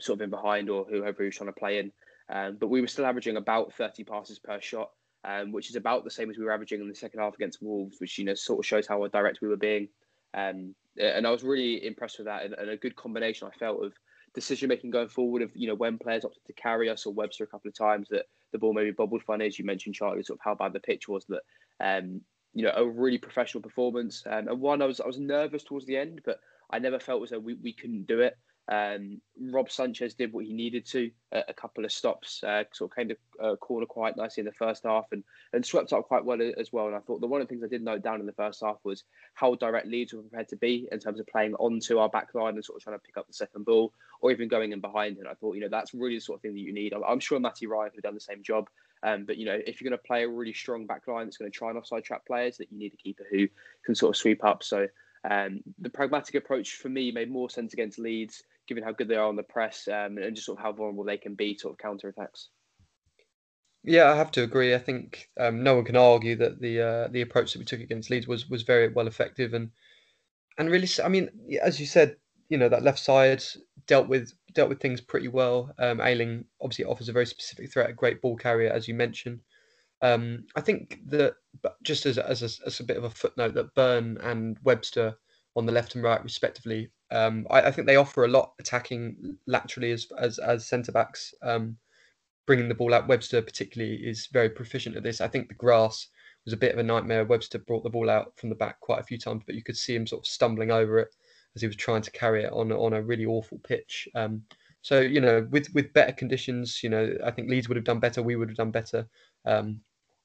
[0.00, 1.92] sort of in behind or whoever he was trying to play in.
[2.30, 4.90] Um, but we were still averaging about 30 passes per shot,
[5.24, 7.62] um, which is about the same as we were averaging in the second half against
[7.62, 9.88] Wolves, which you know sort of shows how direct we were being.
[10.34, 13.84] Um, and I was really impressed with that, and, and a good combination I felt
[13.84, 13.94] of
[14.34, 17.44] decision making going forward of you know when players opted to carry us or Webster
[17.44, 20.38] a couple of times that the ball maybe bobbled funny as you mentioned Charlie sort
[20.38, 21.42] of how bad the pitch was that
[21.80, 22.20] um,
[22.52, 24.22] you know a really professional performance.
[24.26, 27.22] Um, and one I was I was nervous towards the end but I never felt
[27.22, 28.36] as though we, we couldn't do it
[28.68, 32.90] um, Rob Sanchez did what he needed to, uh, a couple of stops, uh, sort
[32.90, 36.06] of came to uh, corner quite nicely in the first half and, and swept up
[36.06, 36.86] quite well as well.
[36.86, 38.62] And I thought the one of the things I did note down in the first
[38.62, 42.10] half was how direct Leeds were prepared to be in terms of playing onto our
[42.10, 44.72] back line and sort of trying to pick up the second ball or even going
[44.72, 45.16] in behind.
[45.16, 46.92] And I thought, you know, that's really the sort of thing that you need.
[46.92, 48.68] I'm, I'm sure Matty Ryan could have done the same job.
[49.02, 51.38] Um, but you know, if you're going to play a really strong back line that's
[51.38, 53.48] going to try and offside trap players, that you need a keeper who
[53.84, 54.62] can sort of sweep up.
[54.62, 54.88] So
[55.28, 59.16] um, the pragmatic approach for me made more sense against Leeds given how good they
[59.16, 61.72] are on the press um, and just sort of how vulnerable they can be sort
[61.72, 62.48] of counter attacks.
[63.82, 64.74] Yeah, I have to agree.
[64.74, 67.80] I think um, no one can argue that the uh, the approach that we took
[67.80, 69.70] against Leeds was was very well effective and
[70.58, 71.30] and really, I mean,
[71.62, 72.16] as you said,
[72.48, 73.44] you know that left side
[73.86, 75.72] dealt with dealt with things pretty well.
[75.78, 79.40] Um, Ayling obviously offers a very specific threat, a great ball carrier, as you mentioned.
[80.02, 81.34] Um, I think that
[81.82, 85.16] just as as a, as a bit of a footnote, that Burn and Webster
[85.56, 89.36] on the left and right, respectively, um, I, I, think they offer a lot attacking
[89.46, 91.34] laterally as as, as centre backs.
[91.42, 91.76] Um,
[92.48, 93.06] bringing the ball out.
[93.06, 95.20] Webster particularly is very proficient at this.
[95.20, 96.08] I think the grass
[96.46, 97.26] was a bit of a nightmare.
[97.26, 99.76] Webster brought the ball out from the back quite a few times, but you could
[99.76, 101.14] see him sort of stumbling over it
[101.54, 104.08] as he was trying to carry it on on a really awful pitch.
[104.14, 104.42] Um,
[104.80, 108.00] so you know, with with better conditions, you know, I think Leeds would have done
[108.00, 108.22] better.
[108.22, 109.06] We would have done better.
[109.44, 109.80] Um,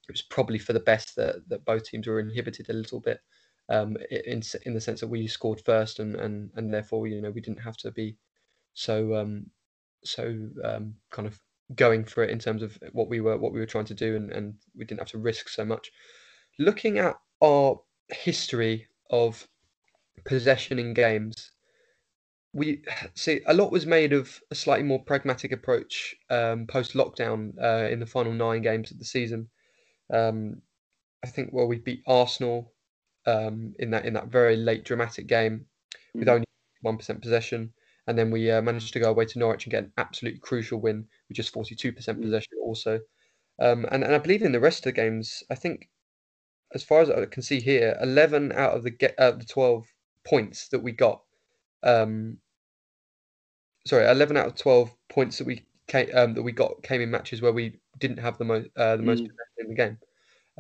[0.08, 3.20] it was probably for the best that, that both teams were inhibited a little bit
[3.70, 7.32] um, in in the sense that we scored first and and and therefore you know
[7.32, 8.18] we didn't have to be
[8.74, 9.46] so um,
[10.04, 11.40] so um, kind of
[11.76, 14.16] going for it in terms of what we were what we were trying to do
[14.16, 15.92] and, and we didn't have to risk so much.
[16.60, 19.48] Looking at our history of
[20.26, 21.52] possession in games,
[22.54, 22.84] we
[23.16, 27.90] see a lot was made of a slightly more pragmatic approach um, post lockdown uh,
[27.90, 29.50] in the final nine games of the season.
[30.12, 30.62] Um,
[31.24, 32.73] I think well we beat Arsenal
[33.26, 35.66] um, in that in that very late dramatic game
[36.14, 36.32] with mm.
[36.32, 36.46] only
[36.82, 37.72] one percent possession,
[38.08, 40.80] and then we uh, managed to go away to Norwich and get an absolutely crucial
[40.80, 42.24] win with just forty two percent mm.
[42.24, 43.00] possession also.
[43.60, 45.90] Um, and and I believe in the rest of the games, I think
[46.74, 49.86] as far as I can see here, eleven out of the get of the twelve
[50.26, 51.22] points that we got.
[51.84, 52.38] Um,
[53.86, 57.12] sorry, eleven out of twelve points that we came, um, that we got came in
[57.12, 59.28] matches where we didn't have the most uh, the most mm.
[59.28, 59.98] possession in the game.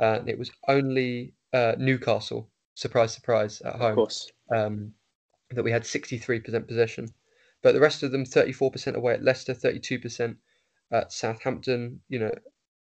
[0.02, 3.92] Uh, and it was only uh, Newcastle, surprise, surprise, at home.
[3.92, 4.32] Of course.
[4.54, 4.94] Um,
[5.52, 7.08] that we had 63% possession.
[7.62, 10.36] But the rest of them, 34% away at Leicester, 32%
[10.92, 12.02] at Southampton.
[12.10, 12.32] You know,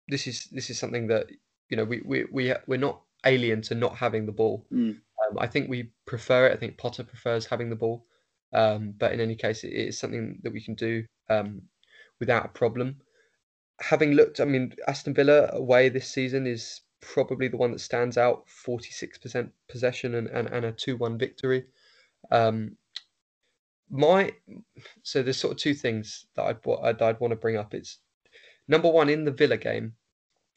[0.08, 1.28] this is this is something that
[1.70, 4.66] you know we we we we're not alien to not having the ball.
[4.72, 4.98] Mm.
[5.30, 6.54] Um, I think we prefer it.
[6.54, 8.06] I think Potter prefers having the ball.
[8.54, 11.62] Um, but in any case, it is something that we can do um,
[12.20, 12.98] without a problem.
[13.80, 18.18] Having looked, I mean, Aston Villa away this season is probably the one that stands
[18.18, 21.66] out 46% possession and, and, and a 2 1 victory.
[22.32, 22.78] Um,
[23.90, 24.34] my
[25.04, 27.74] so there's sort of two things that I'd, I'd, I'd want to bring up.
[27.74, 28.00] It's
[28.68, 29.94] number one in the Villa game.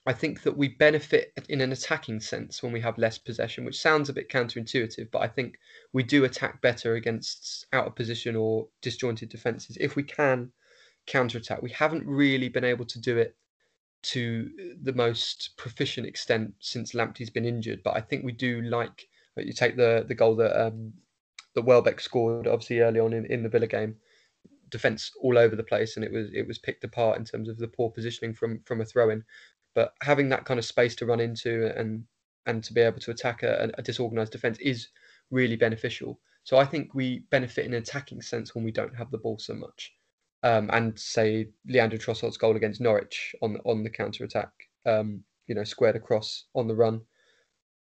[0.07, 3.79] I think that we benefit in an attacking sense when we have less possession, which
[3.79, 5.59] sounds a bit counterintuitive, but I think
[5.93, 10.51] we do attack better against out of position or disjointed defenses if we can
[11.07, 11.61] counter attack.
[11.61, 13.37] We haven't really been able to do it
[14.03, 14.51] to
[14.83, 17.83] the most proficient extent since Lamptey's been injured.
[17.83, 20.93] But I think we do like you take the the goal that um,
[21.55, 23.97] that Welbeck scored obviously early on in, in the Villa game.
[24.71, 27.59] Defense all over the place, and it was it was picked apart in terms of
[27.59, 29.25] the poor positioning from from a throw in.
[29.75, 32.05] But having that kind of space to run into and
[32.47, 34.89] and to be able to attack a, a disorganized defense is
[35.31, 36.21] really beneficial.
[36.45, 39.39] So I think we benefit in an attacking sense when we don't have the ball
[39.39, 39.93] so much
[40.43, 44.51] um, and say Leandro Trossard's goal against Norwich on on the counter attack,
[44.87, 47.01] um, you know, squared across on the run.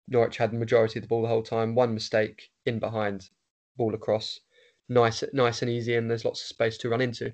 [0.09, 1.75] Norwich had the majority of the ball the whole time.
[1.75, 3.31] One mistake in behind,
[3.77, 4.41] ball across,
[4.88, 7.33] nice, nice and easy, and there's lots of space to run into.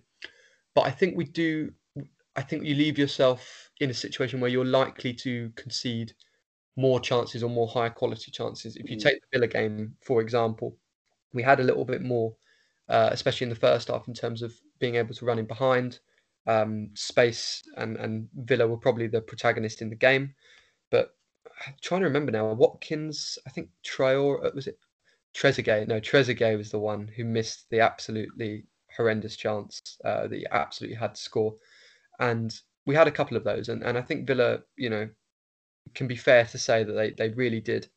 [0.74, 1.72] But I think we do.
[2.36, 6.12] I think you leave yourself in a situation where you're likely to concede
[6.76, 8.76] more chances or more higher quality chances.
[8.76, 9.02] If you mm.
[9.02, 10.76] take the Villa game, for example,
[11.32, 12.32] we had a little bit more,
[12.88, 16.00] uh, especially in the first half, in terms of being able to run in behind.
[16.46, 20.34] Um, space and, and Villa were probably the protagonist in the game.
[20.90, 21.14] But
[21.66, 24.78] I'm trying to remember now, Watkins, I think Traore, uh, was it
[25.34, 25.88] Trezeguet?
[25.88, 28.64] No, Trezeguet was the one who missed the absolutely
[28.96, 31.54] horrendous chance uh, that he absolutely had to score.
[32.18, 33.68] And we had a couple of those.
[33.68, 35.08] And, and I think Villa, you know,
[35.94, 37.88] can be fair to say that they, they really did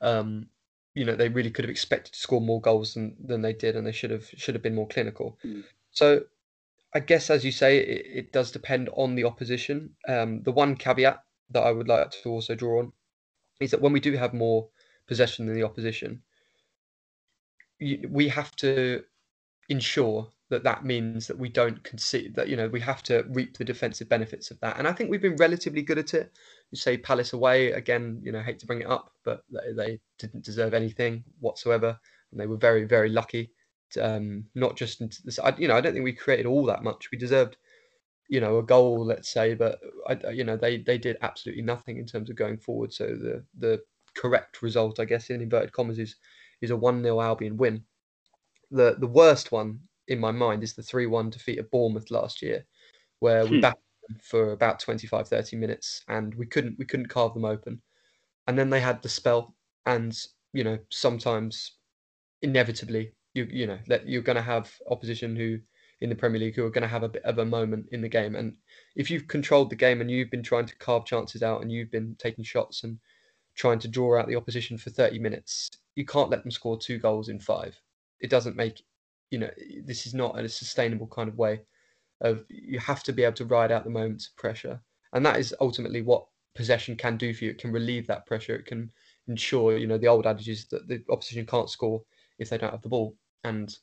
[0.00, 0.46] um,
[0.94, 3.76] you know they really could have expected to score more goals than, than they did,
[3.76, 5.38] and they should have should have been more clinical.
[5.44, 5.64] Mm.
[5.90, 6.22] So,
[6.94, 9.90] I guess as you say, it, it does depend on the opposition.
[10.08, 12.92] Um, the one caveat that I would like to also draw on
[13.60, 14.68] is that when we do have more
[15.06, 16.22] possession than the opposition,
[17.80, 19.02] we have to
[19.68, 23.56] ensure that that means that we don't concede that you know we have to reap
[23.56, 26.32] the defensive benefits of that and i think we've been relatively good at it
[26.70, 28.20] you say Palace away again.
[28.22, 31.98] You know, hate to bring it up, but they, they didn't deserve anything whatsoever,
[32.30, 33.50] and they were very, very lucky.
[33.92, 36.84] To, um, not just this, I, you know, I don't think we created all that
[36.84, 37.10] much.
[37.10, 37.56] We deserved,
[38.28, 41.98] you know, a goal, let's say, but I, you know, they they did absolutely nothing
[41.98, 42.92] in terms of going forward.
[42.92, 43.82] So the the
[44.16, 46.16] correct result, I guess, in inverted commas, is
[46.60, 47.82] is a one 0 Albion win.
[48.70, 52.42] The the worst one in my mind is the three one defeat of Bournemouth last
[52.42, 52.64] year,
[53.18, 53.60] where we hmm.
[53.60, 53.78] back
[54.22, 57.80] for about 25 30 minutes and we couldn't we couldn't carve them open.
[58.46, 59.54] And then they had the spell
[59.86, 60.16] and
[60.52, 61.76] you know sometimes
[62.42, 65.58] inevitably you you know that you're going to have opposition who
[66.00, 68.00] in the Premier League who are going to have a bit of a moment in
[68.00, 68.34] the game.
[68.34, 68.54] And
[68.96, 71.90] if you've controlled the game and you've been trying to carve chances out and you've
[71.90, 72.98] been taking shots and
[73.54, 76.98] trying to draw out the opposition for 30 minutes you can't let them score two
[76.98, 77.78] goals in 5
[78.20, 78.82] it doesn't make
[79.30, 79.50] you know
[79.84, 81.60] this is not a sustainable kind of way
[82.20, 84.80] of you have to be able to ride out the moments of pressure,
[85.12, 87.50] and that is ultimately what possession can do for you.
[87.50, 88.56] It can relieve that pressure.
[88.56, 88.90] It can
[89.28, 92.02] ensure, you know, the old adage is that the opposition can't score
[92.38, 93.74] if they don't have the ball, and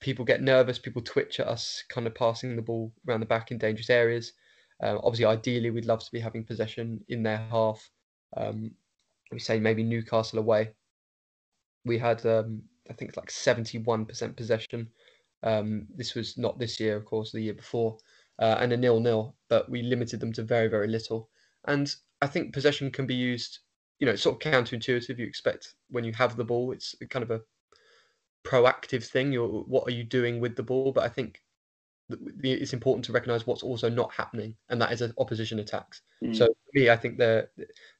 [0.00, 0.78] people get nervous.
[0.78, 4.32] People twitch at us, kind of passing the ball around the back in dangerous areas.
[4.82, 7.88] Um, obviously, ideally, we'd love to be having possession in their half.
[8.36, 8.72] Um,
[9.30, 10.70] we say maybe Newcastle away.
[11.84, 14.88] We had, um, I think, like seventy-one percent possession.
[15.44, 17.98] Um, this was not this year, of course, the year before,
[18.38, 19.36] uh, and a nil-nil.
[19.48, 21.28] But we limited them to very, very little.
[21.66, 23.60] And I think possession can be used.
[24.00, 25.18] You know, it's sort of counterintuitive.
[25.18, 27.40] You expect when you have the ball, it's kind of a
[28.44, 29.32] proactive thing.
[29.32, 30.92] You're what are you doing with the ball?
[30.92, 31.40] But I think
[32.42, 36.02] it's important to recognize what's also not happening, and that is opposition attacks.
[36.22, 36.36] Mm.
[36.36, 37.50] So for me, I think there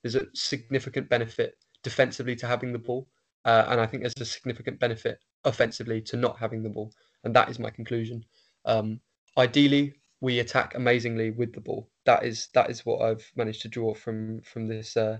[0.03, 3.09] there's a significant benefit defensively to having the ball,
[3.45, 6.93] uh, and I think there's a significant benefit offensively to not having the ball,
[7.25, 8.25] and that is my conclusion.
[8.65, 9.01] Um,
[9.37, 11.89] ideally, we attack amazingly with the ball.
[12.05, 15.19] That is that is what I've managed to draw from from this uh,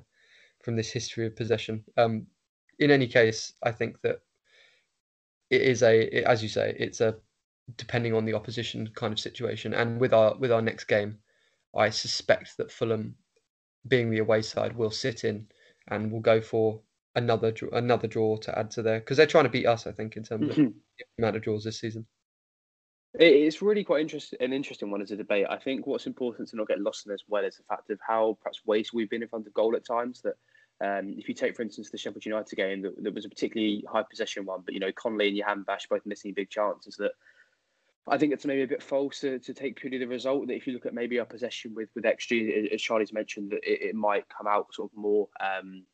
[0.63, 1.85] from this history of possession.
[1.97, 2.27] Um,
[2.79, 4.21] in any case, I think that
[5.51, 7.17] it is a it, as you say, it's a
[7.77, 9.75] depending on the opposition kind of situation.
[9.75, 11.19] And with our with our next game,
[11.75, 13.17] I suspect that Fulham,
[13.89, 15.47] being the away side, will sit in
[15.89, 16.81] and will go for
[17.17, 19.87] another another draw to add to there because they're trying to beat us.
[19.87, 20.79] I think in terms of mm-hmm.
[20.99, 22.07] the amount of draws this season.
[23.17, 25.47] It's really quite interesting, an interesting one as a debate.
[25.49, 28.01] I think what's important to not get lost in as well is the fact of
[28.05, 30.21] how perhaps waste we've been in front of goal at times.
[30.23, 30.35] That
[30.85, 33.85] um, if you take, for instance, the Sheffield United game, that, that was a particularly
[33.89, 36.97] high possession one, but you know Connolly and Jahanbakhsh both missing big chances.
[36.97, 37.13] That
[38.09, 40.49] I think it's maybe a bit false to, to take purely the result.
[40.49, 43.63] That if you look at maybe our possession with with XG, as Charlie's mentioned, that
[43.63, 45.85] it, it might come out sort of more um,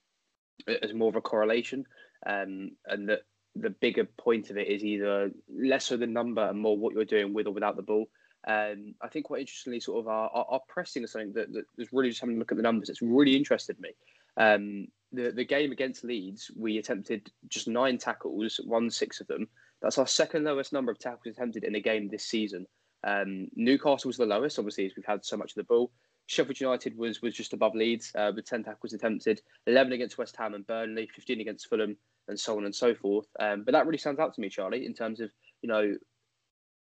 [0.82, 1.84] as more of a correlation,
[2.26, 3.20] um, and that
[3.56, 7.34] the bigger point of it is either lesser the number and more what you're doing
[7.34, 8.08] with or without the ball.
[8.46, 11.64] Um, I think quite interestingly, sort of our, our, our pressing is something that, that
[11.78, 12.88] is really just having a look at the numbers.
[12.88, 13.90] It's really interested me.
[14.36, 19.48] Um, the the game against Leeds, we attempted just nine tackles, won six of them.
[19.82, 22.66] That's our second lowest number of tackles attempted in a game this season.
[23.02, 25.90] Um, Newcastle was the lowest, obviously, as we've had so much of the ball.
[26.30, 30.36] Sheffield United was was just above Leeds uh, with 10 tackles attempted, 11 against West
[30.36, 31.96] Ham and Burnley, 15 against Fulham,
[32.28, 33.26] and so on and so forth.
[33.40, 35.96] Um, but that really stands out to me, Charlie, in terms of you know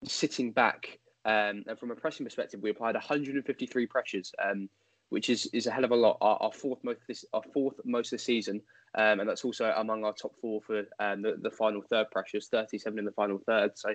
[0.03, 4.33] sitting back um, and from a pressing perspective, we applied 153 pressures.
[4.43, 4.67] Um,
[5.09, 6.17] which is is a hell of a lot.
[6.19, 8.61] Our, our fourth most this our fourth most this season,
[8.95, 12.47] um, and that's also among our top four for um, the the final third pressures,
[12.47, 13.77] thirty seven in the final third.
[13.77, 13.93] So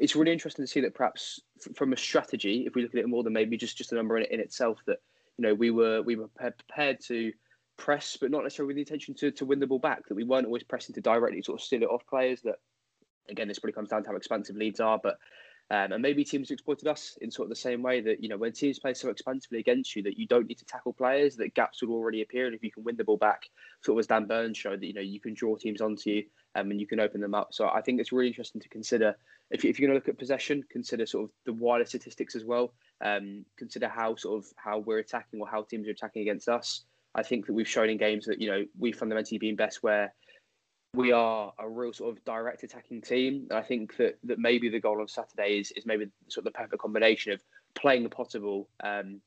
[0.00, 1.40] it's really interesting to see that perhaps
[1.74, 4.18] from a strategy, if we look at it more than maybe just just a number
[4.18, 4.98] in, in itself, that
[5.36, 7.32] you know we were we were prepared to
[7.76, 10.08] press, but not necessarily with the intention to to win the ball back.
[10.08, 12.40] That we weren't always pressing to directly sort of steal it off players.
[12.42, 12.56] That
[13.28, 15.18] again, this probably comes down to how expansive Leeds are, but
[15.72, 18.36] um, and maybe teams exploited us in sort of the same way that, you know,
[18.36, 21.54] when teams play so expansively against you that you don't need to tackle players, that
[21.54, 22.46] gaps would already appear.
[22.46, 23.44] And if you can win the ball back,
[23.84, 26.24] sort of as Dan Burns showed, that, you know, you can draw teams onto you
[26.56, 27.54] um, and you can open them up.
[27.54, 29.14] So I think it's really interesting to consider,
[29.50, 32.72] if, you're going to look at possession, consider sort of the wider statistics as well.
[33.04, 36.84] Um, consider how sort of how we're attacking or how teams are attacking against us.
[37.14, 40.14] I think that we've shown in games that, you know, we've fundamentally been best where
[40.94, 43.46] we are a real sort of direct attacking team.
[43.50, 46.52] And I think that, that maybe the goal on Saturday is, is maybe sort of
[46.52, 47.42] the perfect combination of
[47.74, 48.66] playing the Potterball.
[48.82, 49.20] Um,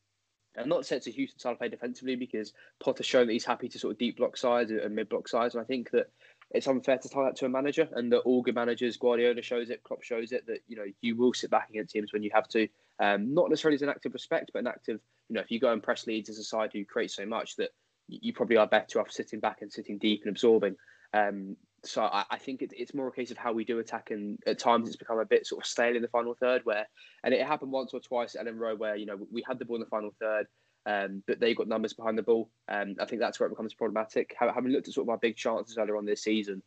[0.56, 3.68] and not to it's a Hughton style play defensively because Potter's shown that he's happy
[3.70, 5.56] to sort of deep block sides and mid block sides.
[5.56, 6.12] And I think that
[6.54, 9.70] it's unfair to tie that to a manager and that all good managers, Guardiola shows
[9.70, 12.32] it, Klopp shows it, that, you know, you will sit back against teams when you
[12.34, 12.68] have to.
[13.00, 15.52] Um, not necessarily as an act of respect, but an act of you know, if
[15.52, 17.72] you go and press Leeds as a side who create so much that
[18.08, 20.76] you probably are better off sitting back and sitting deep and absorbing.
[21.14, 24.12] Um, so I, I think it, it's more a case of how we do attack,
[24.12, 26.62] and at times it's become a bit sort of stale in the final third.
[26.66, 26.88] Where
[27.24, 29.66] and it happened once or twice at Elland Road, where you know we had the
[29.66, 30.48] ball in the final third,
[30.86, 32.50] um, but they've got numbers behind the ball.
[32.68, 34.36] Um, I think that's where it becomes problematic.
[34.38, 36.62] Having looked at sort of our big chances earlier on this season,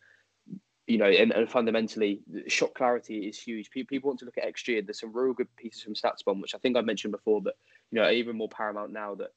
[0.86, 3.70] you know, and, and fundamentally, shot clarity is huge.
[3.70, 6.54] People, want to look at XG, and there's some real good pieces from StatsBomb, which
[6.54, 7.56] I think I mentioned before, but
[7.90, 9.32] you know, even more paramount now that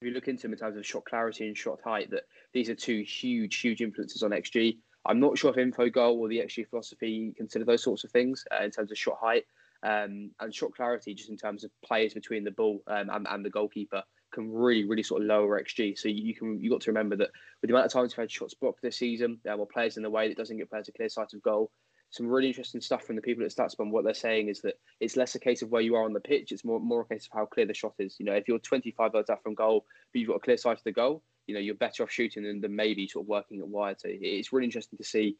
[0.00, 2.70] if you look into them in terms of shot clarity and shot height, that these
[2.70, 4.78] are two huge, huge influences on XG.
[5.04, 8.64] I'm not sure if Infogol or the XG philosophy consider those sorts of things uh,
[8.64, 9.44] in terms of shot height
[9.82, 13.44] um, and shot clarity, just in terms of players between the ball um, and, and,
[13.44, 15.98] the goalkeeper, can really, really sort of lower XG.
[15.98, 18.30] So you can you got to remember that with the amount of times we've had
[18.30, 20.92] shots blocked this season, uh, or players in the way that doesn't get players a
[20.92, 21.70] clear sight of goal,
[22.10, 23.90] some really interesting stuff from the people at StatsBomb.
[23.90, 26.20] What they're saying is that it's less a case of where you are on the
[26.20, 28.16] pitch; it's more more a case of how clear the shot is.
[28.18, 30.78] You know, if you're 25 yards out from goal, but you've got a clear sight
[30.78, 33.58] of the goal, you know you're better off shooting than, than maybe sort of working
[33.60, 34.00] at wide.
[34.00, 35.36] So it's really interesting to see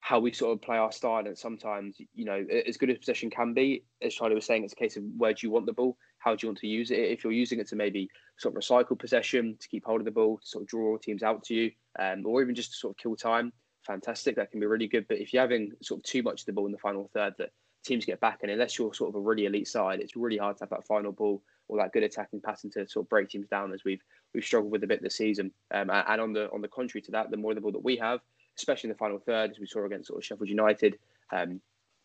[0.00, 1.26] how we sort of play our style.
[1.26, 4.72] And sometimes, you know, as good as possession can be, as Charlie was saying, it's
[4.72, 5.96] a case of where do you want the ball?
[6.18, 6.98] How do you want to use it?
[6.98, 8.08] If you're using it to maybe
[8.38, 11.22] sort of recycle possession, to keep hold of the ball, to sort of draw teams
[11.22, 13.52] out to you, um, or even just to sort of kill time,
[13.86, 14.36] fantastic.
[14.36, 15.06] That can be really good.
[15.08, 17.34] But if you're having sort of too much of the ball in the final third
[17.38, 17.50] that
[17.84, 20.56] teams get back, and unless you're sort of a really elite side, it's really hard
[20.58, 23.48] to have that final ball or that good attacking pattern to sort of break teams
[23.48, 24.02] down as we've
[24.34, 25.50] we've struggled with a bit this season.
[25.72, 27.96] Um, and on the on the contrary to that, the more the ball that we
[27.96, 28.20] have,
[28.58, 30.98] especially in the final third, as we saw against sort of Sheffield United,
[31.32, 31.60] um,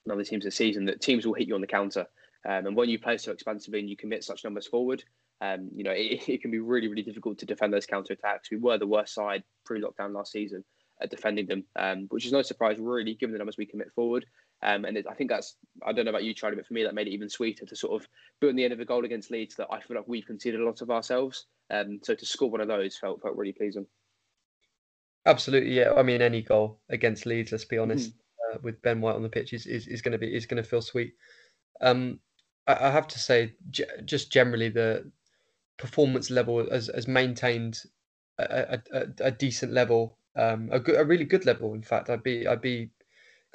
[0.05, 2.05] and other teams this season, that teams will hit you on the counter.
[2.45, 5.03] Um, and when you play so expansively and you commit such numbers forward,
[5.41, 8.51] um, you know it, it, can be really really difficult to defend those counter attacks.
[8.51, 10.63] We were the worst side pre-lockdown last season
[11.01, 14.25] at defending them, um, which is no surprise really, given the numbers we commit forward.
[14.61, 16.83] Um, and it, I think that's, I don't know about you, Charlie, but for me,
[16.83, 18.07] that made it even sweeter to sort of
[18.39, 20.61] put in the end of a goal against Leeds that I feel like we've conceded
[20.61, 21.47] a lot of ourselves.
[21.69, 23.85] Um, so to score one of those felt felt really pleasing.
[25.25, 25.93] Absolutely, yeah.
[25.95, 28.57] I mean, any goal against Leeds, let's be honest, mm-hmm.
[28.57, 30.61] uh, with Ben White on the pitch is, is, is going to be is going
[30.61, 31.13] to feel sweet.
[31.81, 32.19] Um,
[32.67, 35.09] I, I, have to say, g- just generally the
[35.77, 37.79] performance level has, has maintained
[38.37, 41.73] a, a, a decent level, um, a, good, a really good level.
[41.73, 42.89] In fact, I'd be I'd be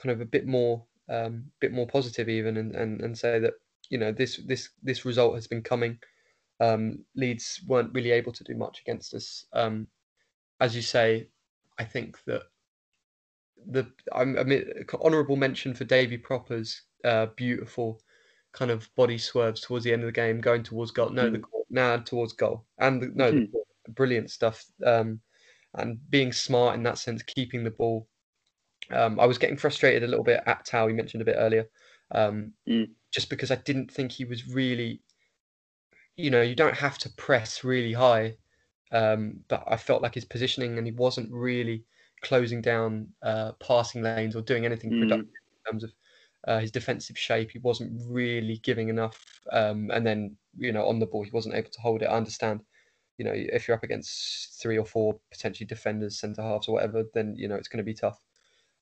[0.01, 3.55] kind of a bit more um, bit more positive even, and, and, and say that
[3.91, 5.99] you know this this this result has been coming.
[6.61, 9.47] Um, Leeds weren't really able to do much against us.
[9.53, 9.87] Um,
[10.61, 11.29] as you say,
[11.79, 12.43] I think that
[13.67, 14.65] the I mean
[14.95, 18.01] honourable mention for Davy Pröpper's uh, beautiful
[18.53, 21.11] kind of body swerves towards the end of the game, going towards goal.
[21.11, 21.33] No, mm.
[21.33, 23.51] the now nah, towards goal, and the, no, mm.
[23.53, 24.65] the, brilliant stuff.
[24.85, 25.21] Um,
[25.75, 28.09] and being smart in that sense, keeping the ball.
[28.91, 30.87] Um, I was getting frustrated a little bit at Tau.
[30.87, 31.69] You mentioned a bit earlier,
[32.13, 32.89] um, mm.
[33.13, 35.03] just because I didn't think he was really.
[36.17, 38.35] You know, you don't have to press really high
[38.93, 41.85] um, but I felt like his positioning and he wasn't really
[42.23, 45.01] closing down uh, passing lanes or doing anything mm.
[45.01, 45.93] productive in terms of
[46.47, 47.51] uh, his defensive shape.
[47.51, 49.41] He wasn't really giving enough.
[49.53, 52.07] Um, and then, you know, on the ball, he wasn't able to hold it.
[52.07, 52.61] I understand,
[53.19, 57.05] you know, if you're up against three or four potentially defenders, centre halves or whatever,
[57.15, 58.19] then, you know, it's going to be tough.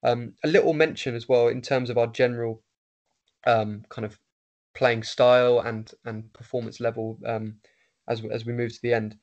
[0.03, 2.63] Um, a little mention as well in terms of our general
[3.47, 4.19] um, kind of
[4.75, 7.57] playing style and and performance level um,
[8.09, 9.17] as as we move to the end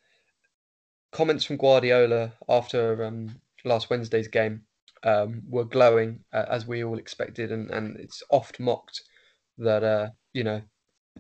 [1.13, 4.63] comments from Guardiola after um, last Wednesday's game
[5.04, 9.04] um, were glowing, uh, as we all expected, and, and it's oft mocked
[9.58, 10.62] that uh, you know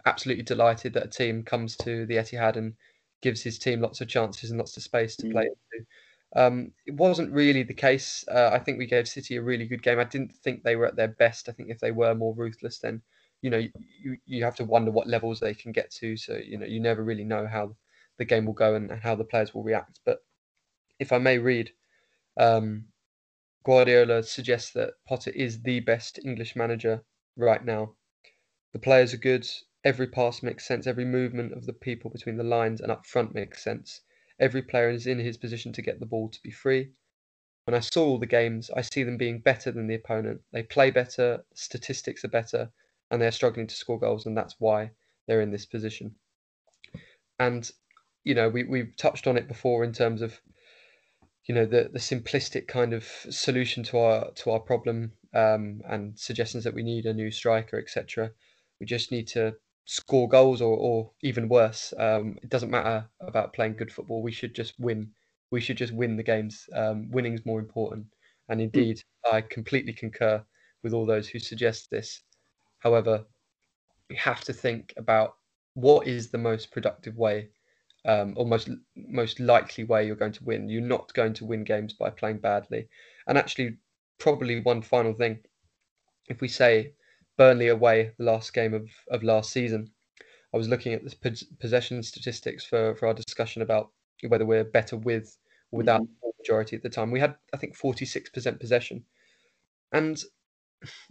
[0.05, 2.73] absolutely delighted that a team comes to the Etihad and
[3.21, 5.31] gives his team lots of chances and lots of space to mm.
[5.31, 5.85] play into.
[6.35, 8.25] Um, it wasn't really the case.
[8.27, 9.99] Uh, I think we gave City a really good game.
[9.99, 11.47] I didn't think they were at their best.
[11.47, 13.01] I think if they were more ruthless, then
[13.43, 16.17] you know you you have to wonder what levels they can get to.
[16.17, 17.75] So you know you never really know how
[18.17, 19.99] the game will go and, how the players will react.
[20.05, 20.19] But
[20.99, 21.71] if I may read,
[22.37, 22.85] um,
[23.63, 27.03] Guardiola suggests that Potter is the best English manager
[27.35, 27.95] right now.
[28.73, 29.47] The players are good.
[29.83, 30.87] Every pass makes sense.
[30.87, 34.01] Every movement of the people between the lines and up front makes sense.
[34.39, 36.91] Every player is in his position to get the ball to be free.
[37.65, 40.41] When I saw all the games, I see them being better than the opponent.
[40.51, 42.71] They play better, statistics are better,
[43.09, 44.91] and they're struggling to score goals, and that's why
[45.27, 46.15] they're in this position.
[47.39, 47.69] And
[48.23, 50.39] you know, we we've touched on it before in terms of
[51.45, 56.17] you know the the simplistic kind of solution to our to our problem um, and
[56.17, 58.31] suggestions that we need a new striker, etc.
[58.79, 59.55] We just need to
[59.85, 61.93] score goals, or or even worse.
[61.97, 64.21] Um, it doesn't matter about playing good football.
[64.21, 65.11] We should just win.
[65.51, 66.67] We should just win the games.
[66.73, 68.07] Um, is more important.
[68.49, 68.65] And hmm.
[68.65, 69.33] indeed, mm.
[69.33, 70.43] I completely concur
[70.81, 72.21] with all those who suggest this.
[72.79, 73.25] However,
[74.09, 75.35] we have to think about
[75.73, 77.49] what is the most productive way
[78.05, 80.69] um, or most most likely way you're going to win.
[80.69, 82.87] You're not going to win games by playing badly.
[83.27, 83.77] And actually,
[84.19, 85.39] probably one final thing,
[86.27, 86.93] if we say
[87.37, 89.89] Burnley away, the last game of, of last season,
[90.53, 93.91] I was looking at the possession statistics for, for our discussion about
[94.27, 95.37] whether we're better with
[95.71, 96.13] or without mm-hmm.
[96.21, 97.11] the majority at the time.
[97.11, 99.03] We had, I think, 46% possession.
[99.91, 100.21] And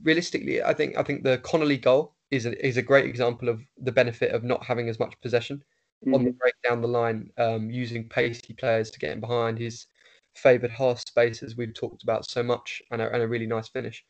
[0.02, 3.60] realistically, I think I think the Connolly goal is a, is a great example of
[3.78, 5.62] the benefit of not having as much possession
[6.02, 6.14] mm-hmm.
[6.14, 6.38] on the mm-hmm.
[6.38, 9.86] break down the line, um, using pacey players to get in behind his
[10.34, 14.04] favoured half spaces we've talked about so much, and a, and a really nice finish.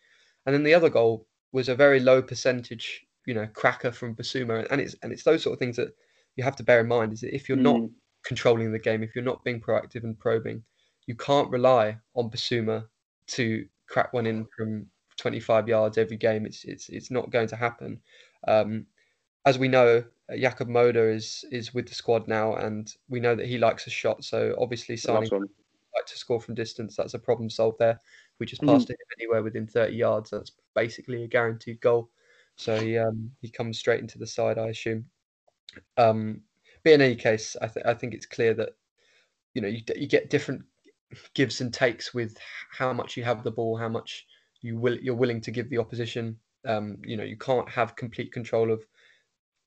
[0.46, 4.66] And then the other goal was a very low percentage, you know, cracker from Bissouma,
[4.70, 5.94] and it's and it's those sort of things that
[6.36, 7.12] you have to bear in mind.
[7.12, 7.62] Is that if you're mm.
[7.62, 7.90] not
[8.24, 10.62] controlling the game, if you're not being proactive and probing,
[11.06, 12.84] you can't rely on Bissouma
[13.28, 14.86] to crack one in from
[15.18, 16.46] 25 yards every game.
[16.46, 18.00] It's it's it's not going to happen.
[18.48, 18.86] Um,
[19.44, 20.04] as we know,
[20.36, 23.90] Jakub Moder is is with the squad now, and we know that he likes a
[23.90, 24.24] shot.
[24.24, 25.30] So obviously signing
[25.94, 26.96] like to score from distance.
[26.96, 28.00] That's a problem solved there.
[28.38, 28.92] We just passed mm-hmm.
[28.92, 30.30] it anywhere within 30 yards.
[30.30, 32.08] That's basically a guaranteed goal.
[32.56, 35.04] So he um, he comes straight into the side, I assume.
[35.96, 36.40] Um,
[36.84, 38.70] but in any case, I, th- I think it's clear that
[39.54, 40.62] you know you, you get different
[41.34, 42.38] gives and takes with
[42.70, 44.26] how much you have the ball, how much
[44.60, 46.38] you will you're willing to give the opposition.
[46.66, 48.84] Um, you know, you can't have complete control of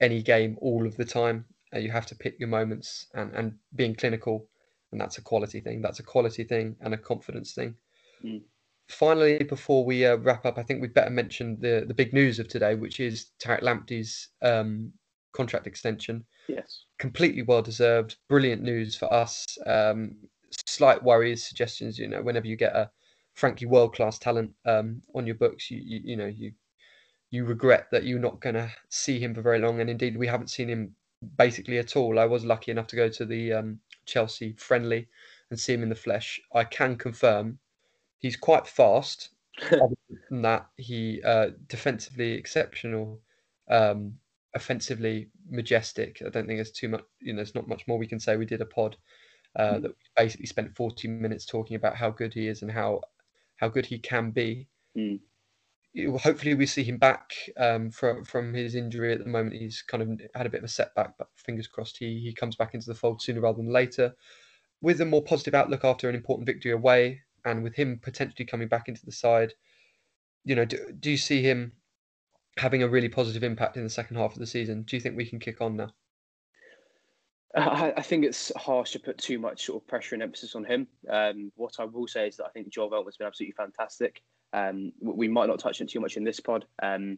[0.02, 1.46] any game all of the time.
[1.74, 4.48] Uh, you have to pick your moments and and being clinical,
[4.91, 5.82] and that's a quality thing.
[5.82, 7.76] That's a quality thing and a confidence thing.
[8.24, 8.41] Mm.
[8.88, 12.39] Finally, before we uh, wrap up, I think we'd better mention the the big news
[12.39, 14.93] of today, which is Tariq Lamptey's um,
[15.34, 16.26] contract extension.
[16.48, 18.18] Yes, completely well deserved.
[18.30, 19.46] Brilliant news for us.
[19.66, 20.16] Um,
[20.68, 21.98] slight worries, suggestions.
[21.98, 22.91] You know, whenever you get a
[23.34, 26.52] frankly world class talent um, on your books, you, you you know you
[27.36, 29.82] you regret that you're not going to see him for very long.
[29.82, 30.96] And indeed, we haven't seen him
[31.38, 32.18] basically at all.
[32.18, 35.08] I was lucky enough to go to the um, Chelsea friendly
[35.50, 36.40] and see him in the flesh.
[36.54, 37.60] I can confirm
[38.20, 39.30] he's quite fast.
[39.70, 43.22] than that, he uh, defensively exceptional,
[43.70, 44.14] um,
[44.54, 46.22] offensively majestic.
[46.22, 47.04] I don't think there's too much.
[47.22, 48.36] You know, there's not much more we can say.
[48.36, 48.98] We did a pod
[49.58, 49.82] uh, mm.
[49.84, 53.02] that basically spent 40 minutes talking about how good he is and how
[53.56, 54.68] how good he can be.
[54.98, 55.20] Mm.
[55.98, 59.56] Hopefully, we see him back um, from from his injury at the moment.
[59.56, 62.56] He's kind of had a bit of a setback, but fingers crossed he he comes
[62.56, 64.14] back into the fold sooner rather than later,
[64.82, 68.68] with a more positive outlook after an important victory away, and with him potentially coming
[68.68, 69.54] back into the side.
[70.43, 71.72] You know, do, do you see him
[72.58, 74.84] having a really positive impact in the second half of the season?
[74.84, 75.91] Do you think we can kick on now?
[77.58, 80.88] I, think it's harsh to put too much sort of pressure and emphasis on him.
[81.10, 84.22] Um, what I will say is that I think Joel Veltman's been absolutely fantastic.
[84.54, 86.66] Um, we might not touch on too much in this pod.
[86.82, 87.18] Um,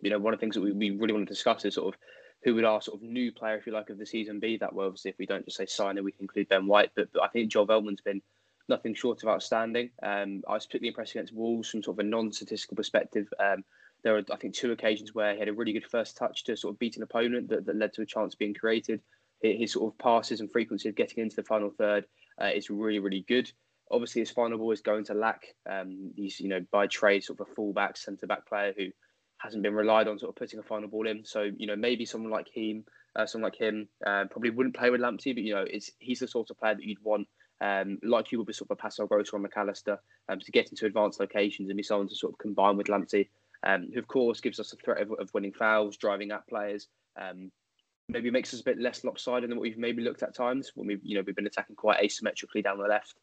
[0.00, 1.94] you know, one of the things that we, we really want to discuss is sort
[1.94, 2.00] of
[2.44, 4.56] who would our sort of new player, if you like, of the season be.
[4.56, 6.90] That way, obviously, if we don't just say signer, we can include Ben White.
[6.94, 8.22] But, but I think Joel Veltman's been
[8.68, 9.90] nothing short of outstanding.
[10.02, 13.26] Um, I was particularly impressed against Wolves from sort of a non-statistical perspective.
[13.40, 13.64] Um,
[14.04, 16.56] there were, I think, two occasions where he had a really good first touch to
[16.56, 19.00] sort of beat an opponent that, that led to a chance being created
[19.40, 22.06] his sort of passes and frequency of getting into the final third
[22.40, 23.50] uh, is really, really good.
[23.90, 25.42] Obviously, his final ball is going to lack.
[25.68, 28.86] Um, he's, you know, by trade, sort of a fullback, centre back player who
[29.38, 31.24] hasn't been relied on sort of putting a final ball in.
[31.24, 32.84] So, you know, maybe someone like him,
[33.16, 36.20] uh, someone like him, uh, probably wouldn't play with Lamptey, but, you know, it's, he's
[36.20, 37.26] the sort of player that you'd want,
[37.60, 40.52] um, like you would be sort of a Pascal Gross or Mac Allister, um, to
[40.52, 43.28] get into advanced locations and be someone to sort of combine with Lamptey,
[43.64, 46.88] um, who, of course, gives us a threat of, of winning fouls, driving at players.
[47.20, 47.50] Um,
[48.08, 50.86] maybe makes us a bit less lopsided than what we've maybe looked at times when
[50.86, 53.14] we've you know we've been attacking quite asymmetrically down the left.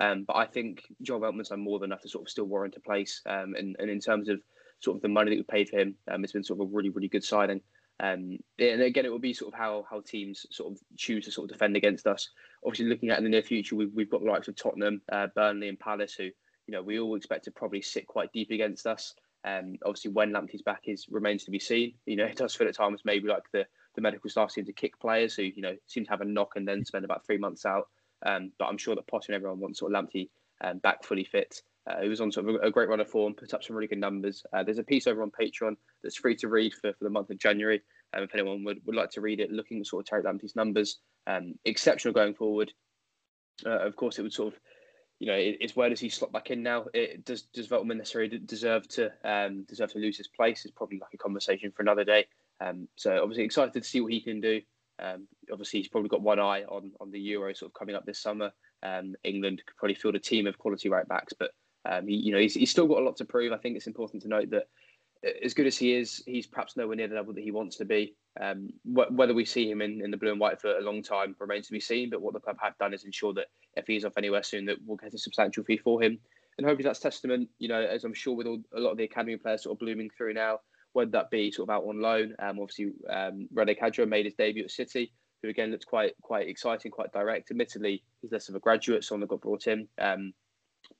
[0.00, 2.76] Um, but I think Joel Veltman's done more than enough to sort of still warrant
[2.76, 3.22] a place.
[3.26, 4.40] Um, and, and in terms of
[4.80, 6.70] sort of the money that we paid for him, um, it's been sort of a
[6.74, 7.60] really really good signing.
[8.00, 11.30] Um, and again, it will be sort of how how teams sort of choose to
[11.30, 12.28] sort of defend against us.
[12.64, 15.28] Obviously, looking at in the near future, we've, we've got the likes of Tottenham, uh,
[15.34, 16.32] Burnley, and Palace, who you
[16.72, 19.14] know we all expect to probably sit quite deep against us.
[19.44, 21.94] Um, obviously, when Lamptey's back is remains to be seen.
[22.06, 23.64] You know, it does feel at times maybe like the
[23.94, 26.52] the medical staff seem to kick players who you know seem to have a knock
[26.56, 27.88] and then spend about three months out.
[28.24, 30.30] Um, but I'm sure that Potter and everyone wants sort of Lamptey
[30.62, 31.62] um, back fully fit.
[31.86, 33.88] Uh, he was on sort of a, great run of form, put up some really
[33.88, 34.44] good numbers.
[34.52, 37.28] Uh, there's a piece over on Patreon that's free to read for, for the month
[37.28, 37.82] of January.
[38.14, 40.56] Um, if anyone would, would like to read it, looking at sort of Tariq Lamptey's
[40.56, 42.72] numbers, um, exceptional going forward.
[43.66, 44.60] Uh, of course, it would sort of,
[45.18, 46.86] you know, it, it's where does he slot back in now?
[46.94, 50.64] It, does does Veltman necessarily deserve to um, deserve to lose his place?
[50.64, 52.26] It's probably like a conversation for another day.
[52.60, 54.62] Um, so obviously excited to see what he can do.
[55.02, 58.04] Um, obviously, he's probably got one eye on on the Euro sort of coming up
[58.06, 58.50] this summer.
[58.82, 61.50] Um, England could probably field a team of quality right backs, but
[61.84, 63.52] um, he, you know he's, he's still got a lot to prove.
[63.52, 64.68] I think it's important to note that
[65.26, 67.76] uh, as good as he is, he's perhaps nowhere near the level that he wants
[67.76, 68.14] to be.
[68.40, 71.02] Um, wh- whether we see him in, in the blue and white for a long
[71.02, 72.10] time remains to be seen.
[72.10, 74.76] But what the club have done is ensure that if he's off anywhere soon, that
[74.84, 76.18] we'll get a substantial fee for him.
[76.56, 79.04] And hopefully that's testament, you know, as I'm sure with all, a lot of the
[79.04, 80.60] academy players sort of blooming through now,
[80.94, 82.34] whether that be sort of out on loan.
[82.38, 86.48] Um, obviously, um, Reda Khadra made his debut at City, who again looks quite quite
[86.48, 87.50] exciting, quite direct.
[87.50, 89.86] Admittedly, he's less of a graduate, someone that got brought in.
[89.98, 90.32] Um,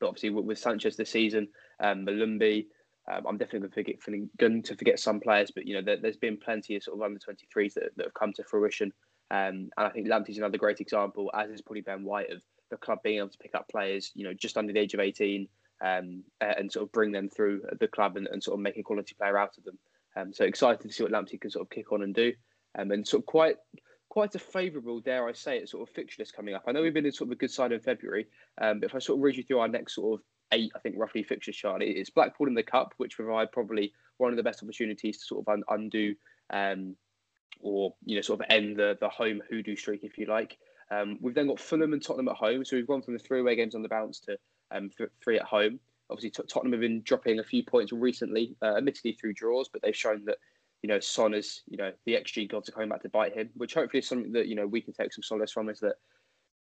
[0.00, 1.48] but obviously, with, with, Sanchez this season,
[1.80, 2.66] um, Malumbi,
[3.10, 5.98] um, I'm definitely going to, forget, going to forget some players, but you know there,
[6.04, 8.92] has been plenty of sort of under 23s that, that have come to fruition.
[9.30, 12.76] Um, and I think Lamptey's another great example, as is probably Ben White, of the
[12.76, 15.48] club being able to pick up players, you know, just under the age of 18,
[15.84, 18.82] um, and sort of bring them through the club and, and sort of make a
[18.82, 19.78] quality player out of them.
[20.16, 22.32] Um, so excited to see what Lamptey can sort of kick on and do,
[22.78, 23.56] um, and sort of quite
[24.08, 26.62] quite a favourable, dare I say it, sort of fixture list coming up.
[26.66, 28.26] I know we've been in sort of a good side in February,
[28.60, 30.78] um, but if I sort of read you through our next sort of eight, I
[30.78, 34.42] think roughly fixture chart, it's Blackpool in the Cup, which provide probably one of the
[34.42, 36.14] best opportunities to sort of un- undo
[36.50, 36.94] um,
[37.60, 40.58] or you know sort of end the the home hoodoo streak, if you like.
[40.90, 43.40] Um, we've then got Fulham and Tottenham at home, so we've gone from the three
[43.40, 44.38] away games on the bounce to
[44.74, 45.78] um, th- three at home.
[46.10, 49.96] Obviously, Tottenham have been dropping a few points recently, uh, admittedly through draws, but they've
[49.96, 50.38] shown that
[50.82, 53.48] you know Son is you know the XG gods are coming back to bite him,
[53.54, 55.68] which hopefully is something that you know we can take some solace from.
[55.68, 55.96] Is that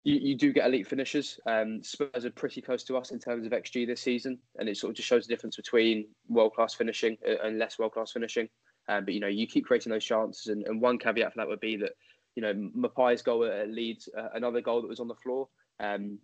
[0.04, 1.38] you, you do get elite finishers.
[1.46, 4.76] Um, Spurs are pretty close to us in terms of XG this season, and it
[4.76, 8.48] sort of just shows the difference between world class finishing and less world class finishing.
[8.88, 11.48] Um, but you know, you keep creating those chances, and, and, one caveat for that
[11.48, 11.92] would be that
[12.34, 15.48] you know Maupay's goal at Leeds, uh, another goal that was on the floor.
[15.78, 16.18] Um,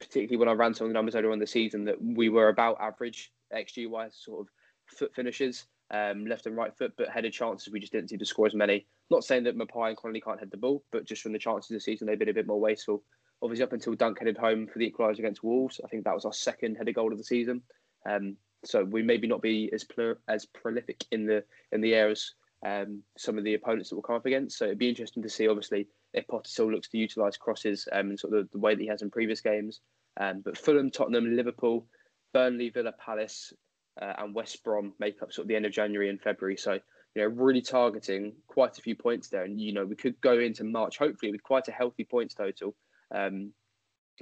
[0.00, 2.48] particularly when I ran some of the numbers earlier on the season, that we were
[2.48, 4.48] about average XG wise, sort of
[4.86, 8.26] foot finishes, um, left and right foot, but headed chances we just didn't seem to
[8.26, 8.86] score as many.
[9.10, 11.70] Not saying that Maupay and Connolly can't head the ball, but just from the chances
[11.70, 13.02] this season, they've been a bit more wasteful.
[13.40, 16.24] Obviously, up until Dunk headed home for the equaliser against Wolves, I think that was
[16.24, 17.62] our second headed goal of the season.
[18.08, 19.86] Um, so we maybe not be as
[20.26, 22.32] as prolific in the in the air as
[22.66, 24.58] um, some of the opponents that we'll come up against.
[24.58, 28.10] So it'd be interesting to see, obviously, if Potter still looks to utilise crosses um,
[28.10, 29.80] in sort of the, way that he has in previous games.
[30.18, 31.86] Um, but Fulham, Tottenham, Liverpool,
[32.32, 33.52] Burnley, Villa, Palace,
[34.00, 36.56] uh, and West Brom make up sort of the end of January and February.
[36.56, 36.78] So
[37.14, 40.38] you know, really targeting quite a few points there, and you know, we could go
[40.38, 42.74] into March hopefully with quite a healthy points total.
[43.14, 43.52] Um,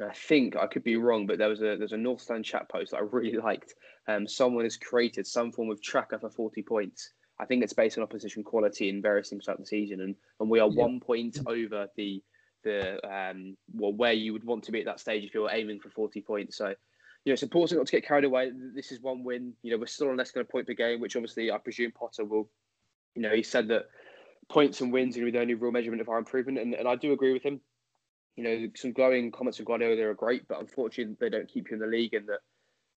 [0.03, 2.68] I think I could be wrong, but there was a there's a North Stand chat
[2.68, 3.74] post that I really liked.
[4.09, 7.11] Um, someone has created some form of tracker for 40 points.
[7.39, 10.51] I think it's based on opposition quality and various things throughout the season, and and
[10.51, 10.82] we are yeah.
[10.82, 12.22] one point over the
[12.64, 15.53] the um well where you would want to be at that stage if you were
[15.53, 16.57] aiming for 40 points.
[16.57, 18.53] So you know, it's important not to get carried away.
[18.74, 19.53] This is one win.
[19.62, 21.93] You know, we're still on less than a point per game, which obviously I presume
[21.93, 22.49] Potter will.
[23.14, 23.87] You know, he said that
[24.49, 26.74] points and wins are going to be the only real measurement of our improvement, and,
[26.74, 27.61] and I do agree with him
[28.37, 31.74] you know, some glowing comments from Guardiola are great, but unfortunately they don't keep you
[31.74, 32.14] in the league.
[32.14, 32.41] And that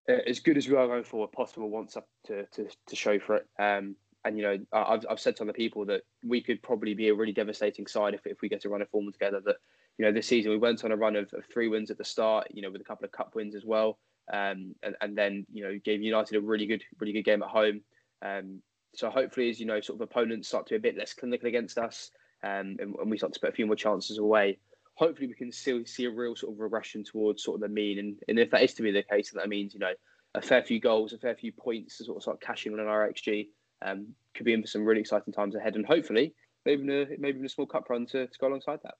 [0.08, 3.18] uh, as good as we are going forward, possible wants up to, to, to show
[3.18, 3.46] for it.
[3.58, 7.08] Um, and you know, I've, I've said to other people that we could probably be
[7.08, 9.40] a really devastating side if, if we get to run a form together.
[9.44, 9.56] That
[9.98, 12.04] you know, this season we went on a run of, of three wins at the
[12.04, 13.98] start, you know, with a couple of cup wins as well,
[14.32, 17.48] um, and, and then you know gave United a really good really good game at
[17.48, 17.80] home.
[18.22, 18.62] Um,
[18.94, 21.48] so hopefully, as you know, sort of opponents start to be a bit less clinical
[21.48, 22.10] against us,
[22.42, 24.58] um, and, and we start to put a few more chances away
[25.00, 27.98] hopefully we can still see a real sort of regression towards sort of the mean.
[27.98, 29.94] And, and if that is to be the case, that means, you know,
[30.34, 32.86] a fair few goals, a fair few points to sort of start cashing on an
[32.86, 33.48] RXG
[33.82, 35.76] um, could be in for some really exciting times ahead.
[35.76, 38.80] And hopefully, maybe in a, maybe in a small cup run to, to go alongside
[38.82, 38.94] that.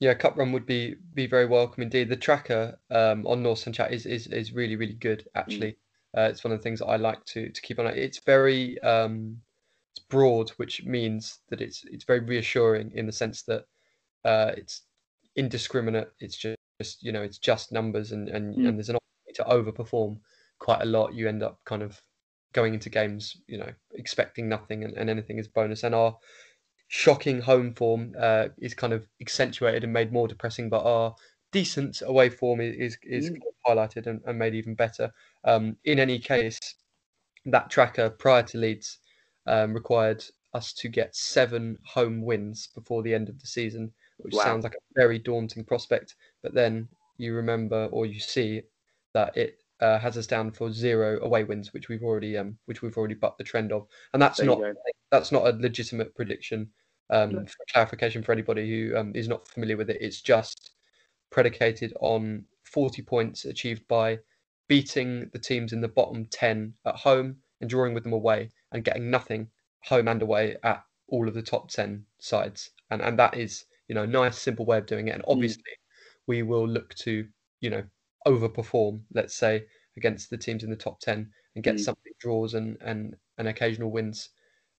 [0.00, 2.08] Yeah, cup run would be be very welcome indeed.
[2.08, 5.72] The tracker um, on North Stand Chat is, is is really really good actually.
[5.72, 5.76] Mm.
[6.16, 7.86] Uh, it's one of the things that I like to to keep on.
[7.86, 9.38] It's very um,
[9.96, 13.64] it's broad, which means that it's it's very reassuring in the sense that
[14.24, 14.82] uh, it's
[15.34, 16.10] indiscriminate.
[16.20, 18.68] It's just, just you know it's just numbers, and and, mm.
[18.68, 20.18] and there's an opportunity to overperform
[20.60, 21.14] quite a lot.
[21.14, 22.00] You end up kind of
[22.52, 25.84] going into games, you know, expecting nothing, and, and anything is bonus.
[25.84, 26.16] And our
[26.88, 31.14] shocking home form uh, is kind of accentuated and made more depressing, but our
[31.52, 33.38] decent away form is is, mm.
[33.66, 35.12] highlighted and, and, made even better.
[35.44, 36.58] Um, in any case,
[37.46, 38.98] that tracker prior to Leeds
[39.46, 40.24] um, required
[40.54, 44.42] us to get seven home wins before the end of the season which wow.
[44.42, 46.16] sounds like a very daunting prospect.
[46.42, 48.62] But then you remember or you see
[49.14, 52.82] that it uh, has us down for zero away wins, which we've already um, which
[52.82, 54.60] we've already bucked the trend of, and that's there not
[55.10, 56.68] that's not a legitimate prediction.
[57.10, 57.40] Um, no.
[57.46, 60.72] For clarification for anybody who um, is not familiar with it, it's just
[61.30, 64.18] predicated on 40 points achieved by
[64.68, 68.84] beating the teams in the bottom 10 at home and drawing with them away and
[68.84, 69.48] getting nothing
[69.80, 73.94] home and away at all of the top 10 sides and and that is you
[73.94, 75.12] know, nice, simple way of doing it.
[75.12, 75.32] And mm.
[75.32, 76.26] obviously, mm.
[76.26, 77.26] we will look to,
[77.60, 77.82] you know,
[78.28, 79.64] overperform, let's say,
[79.96, 81.80] against the teams in the top 10 and get mm.
[81.80, 84.30] some draws and, and, and occasional wins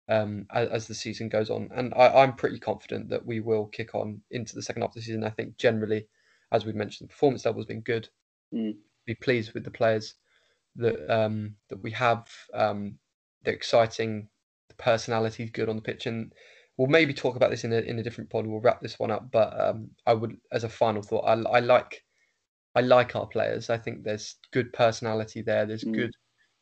[0.09, 1.69] um, as, as, the season goes on.
[1.75, 4.95] And I, am pretty confident that we will kick on into the second half of
[4.95, 5.25] the season.
[5.25, 6.07] I think generally,
[6.53, 8.09] as we've mentioned, the performance level has been good.
[8.55, 8.77] Mm.
[9.07, 10.15] Be pleased with the players
[10.77, 12.29] that um, that we have.
[12.55, 12.99] Um,
[13.45, 14.29] they're exciting.
[14.69, 16.33] The personality is good on the pitch, and
[16.77, 18.47] we'll maybe talk about this in a in a different pod.
[18.47, 21.61] We'll wrap this one up, but um, I would, as a final thought, I, I
[21.61, 22.03] like
[22.75, 23.71] I like our players.
[23.71, 25.67] I think there's good personality there.
[25.67, 25.95] There's mm.
[25.95, 26.13] good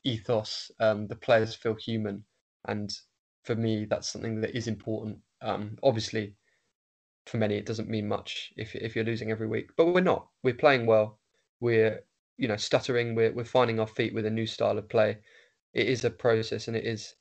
[0.04, 0.70] ethos.
[0.80, 2.24] Um, the players feel human,
[2.66, 2.90] and
[3.44, 5.18] for me, that's something that is important.
[5.42, 6.34] Um, obviously,
[7.26, 10.28] for many, it doesn't mean much if if you're losing every week, but we're not.
[10.42, 11.18] We're playing well.
[11.60, 12.00] We're
[12.38, 13.14] you know stuttering.
[13.14, 15.18] We're we're finding our feet with a new style of play.
[15.74, 17.14] It is a process, and it is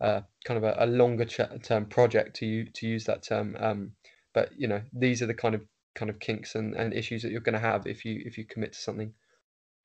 [0.00, 3.56] uh, kind of a, a longer term project to you to use that term.
[3.58, 3.92] Um,
[4.34, 5.62] but you know, these are the kind of
[5.96, 8.44] kind of kinks and, and issues that you're going to have if you if you
[8.44, 9.12] commit to something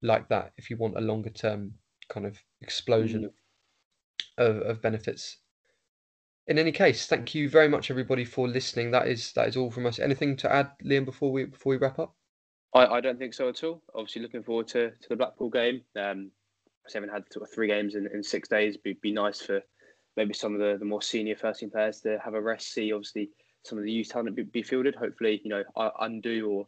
[0.04, 0.52] like that.
[0.58, 1.74] If you want a longer term
[2.10, 4.46] kind of explosion mm.
[4.46, 5.38] of, of, of benefits.
[6.48, 8.92] In any case, thank you very much, everybody, for listening.
[8.92, 10.00] That is that is all from us.
[10.00, 12.16] Anything to add, Liam, before we before we wrap up?
[12.74, 13.82] I, I don't think so at all.
[13.96, 15.82] Obviously, looking forward to, to the Blackpool game.
[15.98, 16.32] Um,
[16.88, 18.78] I haven't had sort of three games in, in six days.
[18.78, 19.62] Be be nice for
[20.18, 22.74] maybe some of the, the more senior first team players to have a rest.
[22.74, 23.30] See, obviously,
[23.64, 24.96] some of the youth talent be, be fielded.
[24.96, 25.64] Hopefully, you know,
[26.00, 26.68] undo or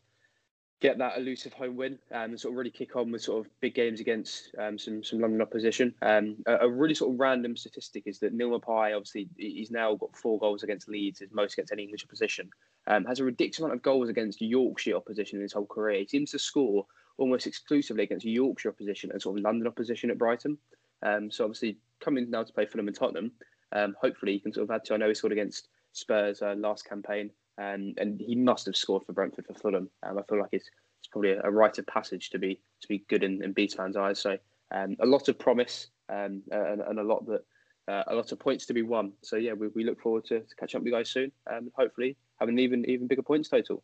[0.83, 3.73] get that elusive home win and sort of really kick on with sort of big
[3.73, 5.93] games against um, some some London opposition.
[6.01, 9.95] Um, a, a, really sort of random statistic is that Neil Maupay, obviously, he's now
[9.95, 12.49] got four goals against Leeds, his most against any English opposition.
[12.85, 15.99] Um, has a ridiculous amount of goals against Yorkshire opposition in his whole career.
[15.99, 16.85] He seems to score
[17.17, 20.57] almost exclusively against Yorkshire opposition and sort of London opposition at Brighton.
[21.01, 23.31] Um, so obviously coming now to play Fulham and Tottenham,
[23.71, 24.93] um, hopefully he can sort of add to.
[24.93, 29.03] I know he scored against Spurs uh, last campaign, and and he must have scored
[29.05, 29.89] for Brentford for Fulham.
[30.03, 30.69] Um, I feel like it's
[30.99, 33.73] it's probably a, a, rite of passage to be to be good in, in Bees
[33.73, 34.19] fans' eyes.
[34.19, 34.37] So
[34.71, 37.43] um, a lot of promise um, and, and a lot that
[37.87, 39.13] uh, a lot of points to be won.
[39.21, 41.31] So yeah, we, we look forward to, to catching up with you guys soon.
[41.47, 43.83] and hopefully have an even even bigger points total.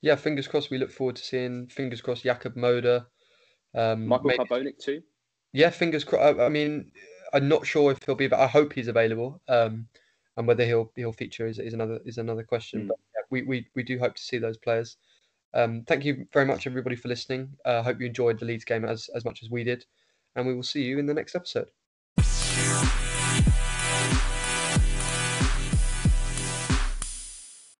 [0.00, 0.70] Yeah, fingers crossed.
[0.70, 1.66] We look forward to seeing.
[1.66, 2.24] Fingers crossed.
[2.24, 3.06] Jakub Moder,
[3.74, 5.02] um, Michael maybe, too.
[5.52, 6.38] Yeah, fingers crossed.
[6.38, 6.92] I mean,
[7.32, 9.40] I'm not sure if he'll be, but I hope he's available.
[9.48, 9.88] Um,
[10.38, 12.84] and whether he'll he'll feature is, is another is another question.
[12.84, 12.88] Mm.
[12.88, 14.96] But yeah, we, we we do hope to see those players.
[15.52, 17.50] Um, thank you very much, everybody, for listening.
[17.66, 19.84] Uh, I uh, hope you enjoyed the Leeds game as as much as we did,
[20.36, 21.68] and we will see you in the next episode.